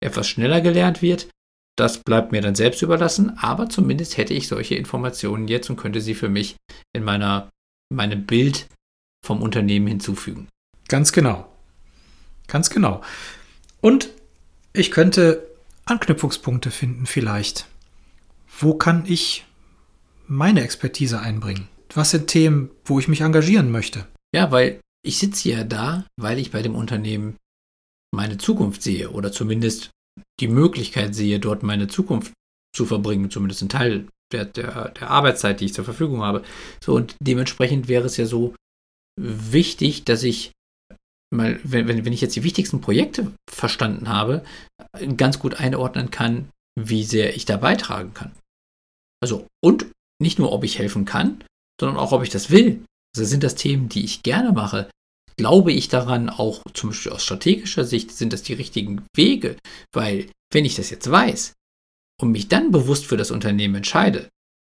etwas 0.00 0.28
schneller 0.28 0.60
gelernt 0.60 1.02
wird, 1.02 1.28
das 1.76 1.98
bleibt 1.98 2.32
mir 2.32 2.42
dann 2.42 2.54
selbst 2.54 2.82
überlassen. 2.82 3.36
Aber 3.38 3.68
zumindest 3.68 4.16
hätte 4.16 4.34
ich 4.34 4.48
solche 4.48 4.74
Informationen 4.74 5.48
jetzt 5.48 5.70
und 5.70 5.76
könnte 5.76 6.00
sie 6.00 6.14
für 6.14 6.28
mich 6.28 6.56
in 6.94 7.04
meiner, 7.04 7.50
meinem 7.92 8.26
Bild 8.26 8.66
vom 9.24 9.42
Unternehmen 9.42 9.86
hinzufügen. 9.86 10.48
Ganz 10.88 11.12
genau. 11.12 11.48
Ganz 12.48 12.70
genau. 12.70 13.02
Und 13.80 14.10
ich 14.72 14.90
könnte 14.90 15.46
Anknüpfungspunkte 15.84 16.70
finden 16.70 17.06
vielleicht. 17.06 17.66
Wo 18.58 18.74
kann 18.74 19.04
ich 19.06 19.44
meine 20.32 20.62
Expertise 20.62 21.20
einbringen? 21.20 21.68
Was 21.94 22.10
sind 22.10 22.26
Themen, 22.26 22.70
wo 22.84 22.98
ich 22.98 23.06
mich 23.06 23.20
engagieren 23.20 23.70
möchte? 23.70 24.08
Ja, 24.34 24.50
weil 24.50 24.80
ich 25.04 25.18
sitze 25.18 25.50
ja 25.50 25.62
da, 25.62 26.06
weil 26.18 26.38
ich 26.38 26.50
bei 26.50 26.62
dem 26.62 26.74
Unternehmen 26.74 27.36
meine 28.14 28.38
Zukunft 28.38 28.82
sehe 28.82 29.10
oder 29.10 29.30
zumindest 29.30 29.90
die 30.40 30.48
Möglichkeit 30.48 31.14
sehe, 31.14 31.38
dort 31.38 31.62
meine 31.62 31.86
Zukunft 31.86 32.32
zu 32.74 32.86
verbringen, 32.86 33.30
zumindest 33.30 33.62
einen 33.62 33.68
Teil 33.68 34.08
der, 34.32 34.46
der, 34.46 34.88
der 34.90 35.10
Arbeitszeit, 35.10 35.60
die 35.60 35.66
ich 35.66 35.74
zur 35.74 35.84
Verfügung 35.84 36.22
habe. 36.22 36.42
So, 36.82 36.94
und 36.94 37.14
dementsprechend 37.20 37.88
wäre 37.88 38.06
es 38.06 38.16
ja 38.16 38.24
so 38.24 38.54
wichtig, 39.20 40.04
dass 40.04 40.22
ich 40.22 40.52
mal, 41.30 41.60
wenn, 41.62 41.86
wenn 41.88 42.12
ich 42.12 42.22
jetzt 42.22 42.36
die 42.36 42.44
wichtigsten 42.44 42.80
Projekte 42.80 43.32
verstanden 43.50 44.08
habe, 44.08 44.44
ganz 45.16 45.38
gut 45.38 45.56
einordnen 45.56 46.10
kann, 46.10 46.48
wie 46.78 47.04
sehr 47.04 47.36
ich 47.36 47.44
da 47.44 47.58
beitragen 47.58 48.14
kann. 48.14 48.32
Also, 49.22 49.46
und 49.62 49.86
nicht 50.20 50.38
nur, 50.38 50.52
ob 50.52 50.64
ich 50.64 50.78
helfen 50.78 51.04
kann, 51.04 51.44
sondern 51.80 51.98
auch, 51.98 52.12
ob 52.12 52.22
ich 52.22 52.30
das 52.30 52.50
will. 52.50 52.84
Also 53.14 53.28
sind 53.28 53.42
das 53.42 53.54
Themen, 53.54 53.88
die 53.88 54.04
ich 54.04 54.22
gerne 54.22 54.52
mache. 54.52 54.88
Glaube 55.36 55.72
ich 55.72 55.88
daran, 55.88 56.28
auch 56.28 56.62
zum 56.74 56.90
Beispiel 56.90 57.12
aus 57.12 57.24
strategischer 57.24 57.84
Sicht, 57.84 58.12
sind 58.12 58.32
das 58.32 58.42
die 58.42 58.52
richtigen 58.52 59.04
Wege? 59.14 59.56
Weil, 59.92 60.28
wenn 60.52 60.64
ich 60.64 60.76
das 60.76 60.90
jetzt 60.90 61.10
weiß 61.10 61.54
und 62.20 62.32
mich 62.32 62.48
dann 62.48 62.70
bewusst 62.70 63.06
für 63.06 63.16
das 63.16 63.30
Unternehmen 63.30 63.76
entscheide, 63.76 64.28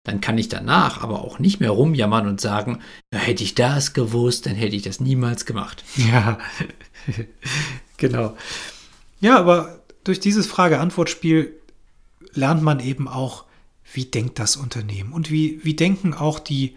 dann 0.06 0.22
kann 0.22 0.38
ich 0.38 0.48
danach 0.48 1.02
aber 1.02 1.24
auch 1.24 1.40
nicht 1.40 1.60
mehr 1.60 1.72
rumjammern 1.72 2.28
und 2.28 2.40
sagen, 2.40 2.80
na, 3.12 3.20
hätte 3.20 3.44
ich 3.44 3.56
das 3.56 3.94
gewusst, 3.94 4.46
dann 4.46 4.56
hätte 4.56 4.76
ich 4.76 4.84
das 4.84 5.00
niemals 5.00 5.46
gemacht. 5.46 5.84
Ja, 5.98 6.38
genau. 7.98 8.38
Ja, 9.20 9.38
aber 9.38 9.84
durch 10.04 10.20
dieses 10.20 10.46
Frage-Antwort-Spiel 10.46 11.60
lernt 12.34 12.62
man 12.62 12.80
eben 12.80 13.08
auch, 13.08 13.45
wie 13.96 14.06
denkt 14.06 14.40
das 14.40 14.56
Unternehmen 14.56 15.14
und 15.14 15.32
wie, 15.32 15.60
wie 15.64 15.76
denken 15.76 16.14
auch 16.14 16.40
die 16.40 16.76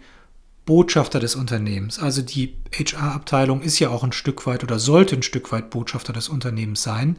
Botschafter 0.69 1.19
des 1.19 1.35
Unternehmens. 1.35 1.97
Also 1.97 2.21
die 2.21 2.53
HR-Abteilung 2.71 3.63
ist 3.63 3.79
ja 3.79 3.89
auch 3.89 4.03
ein 4.03 4.11
Stück 4.11 4.45
weit 4.45 4.63
oder 4.63 4.77
sollte 4.77 5.15
ein 5.15 5.23
Stück 5.23 5.51
weit 5.51 5.71
Botschafter 5.71 6.13
des 6.13 6.29
Unternehmens 6.29 6.83
sein, 6.83 7.17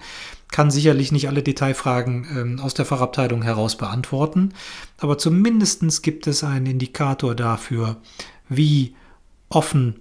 kann 0.53 0.71
sicherlich 0.71 1.11
nicht 1.11 1.27
alle 1.27 1.43
Detailfragen 1.43 2.29
ähm, 2.31 2.61
aus 2.61 2.75
der 2.75 2.85
Fachabteilung 2.85 3.43
heraus 3.43 3.77
beantworten, 3.77 4.55
aber 4.99 5.19
zumindest 5.19 6.05
gibt 6.05 6.29
es 6.29 6.45
einen 6.45 6.67
Indikator 6.67 7.35
dafür, 7.35 7.97
wie 8.49 8.95
offen, 9.49 9.97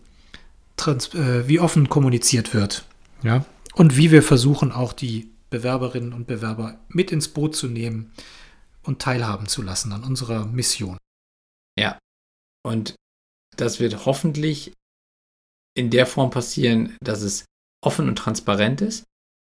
trans, 0.78 1.16
äh, 1.16 1.48
wie 1.48 1.60
offen 1.60 1.90
kommuniziert 1.90 2.54
wird. 2.54 2.86
Ja? 3.24 3.46
Und 3.74 3.98
wie 3.98 4.12
wir 4.12 4.22
versuchen, 4.22 4.72
auch 4.72 4.94
die 4.94 5.32
Bewerberinnen 5.50 6.14
und 6.14 6.28
Bewerber 6.28 6.78
mit 6.90 7.12
ins 7.12 7.30
Boot 7.30 7.56
zu 7.56 7.66
nehmen 7.66 8.12
und 8.89 9.02
teilhaben 9.02 9.47
zu 9.47 9.62
lassen 9.62 9.93
an 9.93 10.04
unserer 10.04 10.45
Mission. 10.45 10.97
Ja, 11.80 11.97
und 12.65 12.95
das 13.56 13.80
wird 13.80 14.06
hoffentlich 14.06 14.73
in 15.78 15.91
der 15.91 16.06
Form 16.06 16.32
passieren, 16.32 16.97
dass 17.02 17.21
es 17.21 17.45
offen 17.86 18.10
und 18.10 18.17
transparent 18.17 18.82
ist. 18.82 19.06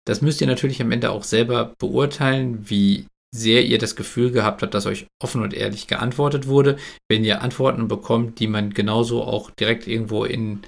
Das 0.06 0.22
müsst 0.22 0.40
ihr 0.40 0.46
natürlich 0.46 0.80
am 0.80 0.90
Ende 0.90 1.10
auch 1.10 1.22
selber 1.22 1.74
beurteilen, 1.78 2.68
wie 2.70 3.06
sehr 3.34 3.66
ihr 3.66 3.78
das 3.78 3.94
Gefühl 3.94 4.30
gehabt 4.30 4.62
habt, 4.62 4.72
dass 4.72 4.86
euch 4.86 5.06
offen 5.22 5.42
und 5.42 5.52
ehrlich 5.52 5.86
geantwortet 5.86 6.46
wurde. 6.46 6.78
Wenn 7.08 7.24
ihr 7.24 7.42
Antworten 7.42 7.88
bekommt, 7.88 8.40
die 8.40 8.46
man 8.46 8.72
genauso 8.72 9.22
auch 9.22 9.50
direkt 9.50 9.86
irgendwo 9.86 10.24
in, 10.24 10.62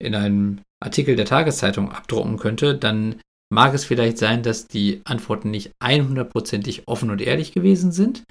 in 0.00 0.14
einem 0.14 0.60
Artikel 0.80 1.16
der 1.16 1.24
Tageszeitung 1.24 1.90
abdrucken 1.90 2.36
könnte, 2.38 2.76
dann 2.76 3.20
mag 3.54 3.74
es 3.74 3.84
vielleicht 3.84 4.18
sein, 4.18 4.42
dass 4.42 4.66
die 4.66 5.00
Antworten 5.04 5.50
nicht 5.50 5.72
100%ig 5.82 6.82
offen 6.86 7.10
und 7.10 7.20
ehrlich 7.20 7.52
gewesen 7.52 7.92
sind. 7.92 8.24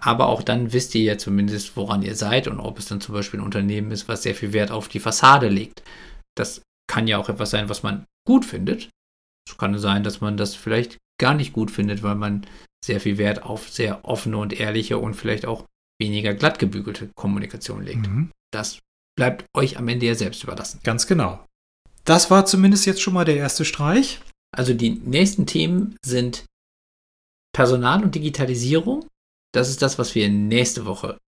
Aber 0.00 0.26
auch 0.26 0.42
dann 0.42 0.72
wisst 0.72 0.94
ihr 0.94 1.02
ja 1.02 1.18
zumindest, 1.18 1.76
woran 1.76 2.02
ihr 2.02 2.16
seid 2.16 2.48
und 2.48 2.60
ob 2.60 2.78
es 2.78 2.86
dann 2.86 3.00
zum 3.00 3.14
Beispiel 3.14 3.40
ein 3.40 3.46
Unternehmen 3.46 3.90
ist, 3.90 4.08
was 4.08 4.22
sehr 4.22 4.34
viel 4.34 4.52
Wert 4.52 4.70
auf 4.70 4.88
die 4.88 5.00
Fassade 5.00 5.48
legt. 5.48 5.82
Das 6.36 6.62
kann 6.90 7.06
ja 7.06 7.18
auch 7.18 7.28
etwas 7.28 7.50
sein, 7.50 7.68
was 7.68 7.82
man 7.82 8.04
gut 8.26 8.44
findet. 8.44 8.90
Es 9.48 9.56
kann 9.56 9.78
sein, 9.78 10.02
dass 10.02 10.20
man 10.20 10.36
das 10.36 10.54
vielleicht 10.54 10.98
gar 11.20 11.34
nicht 11.34 11.52
gut 11.52 11.70
findet, 11.70 12.02
weil 12.02 12.16
man 12.16 12.46
sehr 12.84 13.00
viel 13.00 13.18
Wert 13.18 13.44
auf 13.44 13.68
sehr 13.68 14.04
offene 14.04 14.36
und 14.38 14.52
ehrliche 14.52 14.98
und 14.98 15.14
vielleicht 15.14 15.46
auch 15.46 15.64
weniger 16.00 16.34
glatt 16.34 16.58
gebügelte 16.58 17.10
Kommunikation 17.14 17.82
legt. 17.82 18.08
Mhm. 18.08 18.30
Das 18.52 18.80
bleibt 19.16 19.46
euch 19.54 19.78
am 19.78 19.88
Ende 19.88 20.06
ja 20.06 20.14
selbst 20.14 20.42
überlassen. 20.42 20.80
Ganz 20.82 21.06
genau. 21.06 21.44
Das 22.04 22.30
war 22.30 22.44
zumindest 22.44 22.84
jetzt 22.84 23.00
schon 23.00 23.14
mal 23.14 23.24
der 23.24 23.36
erste 23.36 23.64
Streich. 23.64 24.20
Also 24.56 24.74
die 24.74 24.90
nächsten 24.90 25.46
Themen 25.46 25.96
sind 26.04 26.44
Personal 27.52 28.02
und 28.02 28.14
Digitalisierung. 28.14 29.06
Das 29.52 29.68
ist 29.68 29.82
das, 29.82 29.98
was 29.98 30.14
wir 30.14 30.28
nächste 30.28 30.86
Woche 30.86 31.18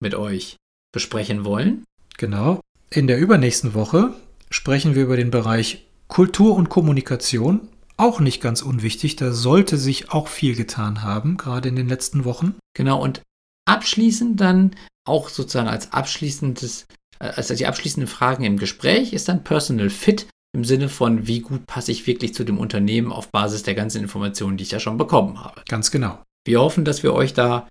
mit 0.00 0.14
euch 0.14 0.56
besprechen 0.92 1.44
wollen. 1.44 1.84
Genau. 2.18 2.60
In 2.90 3.06
der 3.06 3.18
übernächsten 3.18 3.74
Woche 3.74 4.14
sprechen 4.50 4.94
wir 4.94 5.04
über 5.04 5.16
den 5.16 5.30
Bereich 5.30 5.86
Kultur 6.08 6.54
und 6.54 6.68
Kommunikation. 6.68 7.68
Auch 7.96 8.20
nicht 8.20 8.40
ganz 8.40 8.62
unwichtig, 8.62 9.16
da 9.16 9.32
sollte 9.32 9.76
sich 9.78 10.10
auch 10.10 10.28
viel 10.28 10.56
getan 10.56 11.02
haben, 11.02 11.36
gerade 11.36 11.68
in 11.68 11.76
den 11.76 11.88
letzten 11.88 12.24
Wochen. 12.24 12.54
Genau, 12.74 13.00
und 13.00 13.22
abschließend 13.66 14.40
dann 14.40 14.74
auch 15.04 15.28
sozusagen 15.28 15.68
als 15.68 15.92
abschließendes, 15.92 16.86
äh, 17.18 17.26
als 17.28 17.48
die 17.48 17.66
abschließenden 17.66 18.08
Fragen 18.08 18.44
im 18.44 18.56
Gespräch 18.56 19.12
ist 19.12 19.28
dann 19.28 19.44
Personal 19.44 19.90
Fit 19.90 20.26
im 20.54 20.64
Sinne 20.64 20.88
von, 20.88 21.26
wie 21.26 21.40
gut 21.40 21.66
passe 21.66 21.92
ich 21.92 22.06
wirklich 22.06 22.34
zu 22.34 22.44
dem 22.44 22.58
Unternehmen 22.58 23.10
auf 23.10 23.30
Basis 23.30 23.62
der 23.62 23.74
ganzen 23.74 24.02
Informationen, 24.02 24.56
die 24.56 24.64
ich 24.64 24.70
ja 24.70 24.80
schon 24.80 24.98
bekommen 24.98 25.42
habe. 25.42 25.62
Ganz 25.68 25.90
genau. 25.90 26.22
Wir 26.46 26.60
hoffen, 26.60 26.84
dass 26.84 27.02
wir 27.02 27.14
euch 27.14 27.32
da 27.32 27.68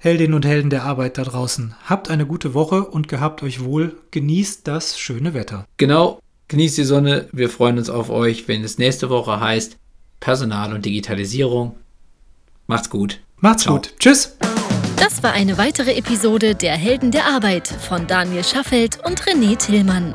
Heldinnen 0.00 0.34
und 0.34 0.46
Helden 0.46 0.70
der 0.70 0.84
Arbeit 0.84 1.18
da 1.18 1.24
draußen, 1.24 1.74
habt 1.84 2.08
eine 2.08 2.24
gute 2.24 2.54
Woche 2.54 2.84
und 2.84 3.08
gehabt 3.08 3.42
euch 3.42 3.64
wohl. 3.64 3.96
Genießt 4.12 4.66
das 4.68 4.96
schöne 4.96 5.34
Wetter. 5.34 5.66
Genau, 5.76 6.20
genießt 6.46 6.78
die 6.78 6.84
Sonne. 6.84 7.28
Wir 7.32 7.50
freuen 7.50 7.78
uns 7.78 7.90
auf 7.90 8.08
euch, 8.08 8.46
wenn 8.46 8.62
es 8.62 8.78
nächste 8.78 9.10
Woche 9.10 9.40
heißt 9.40 9.76
Personal 10.20 10.72
und 10.72 10.86
Digitalisierung. 10.86 11.74
Macht's 12.68 12.90
gut. 12.90 13.20
Macht's 13.38 13.64
Ciao. 13.64 13.74
gut. 13.74 13.92
Tschüss. 13.98 14.36
Das 14.98 15.24
war 15.24 15.32
eine 15.32 15.58
weitere 15.58 15.96
Episode 15.96 16.54
der 16.54 16.76
Helden 16.76 17.10
der 17.10 17.26
Arbeit 17.26 17.66
von 17.66 18.06
Daniel 18.06 18.44
Schaffelt 18.44 19.04
und 19.04 19.20
René 19.22 19.56
Tillmann. 19.56 20.14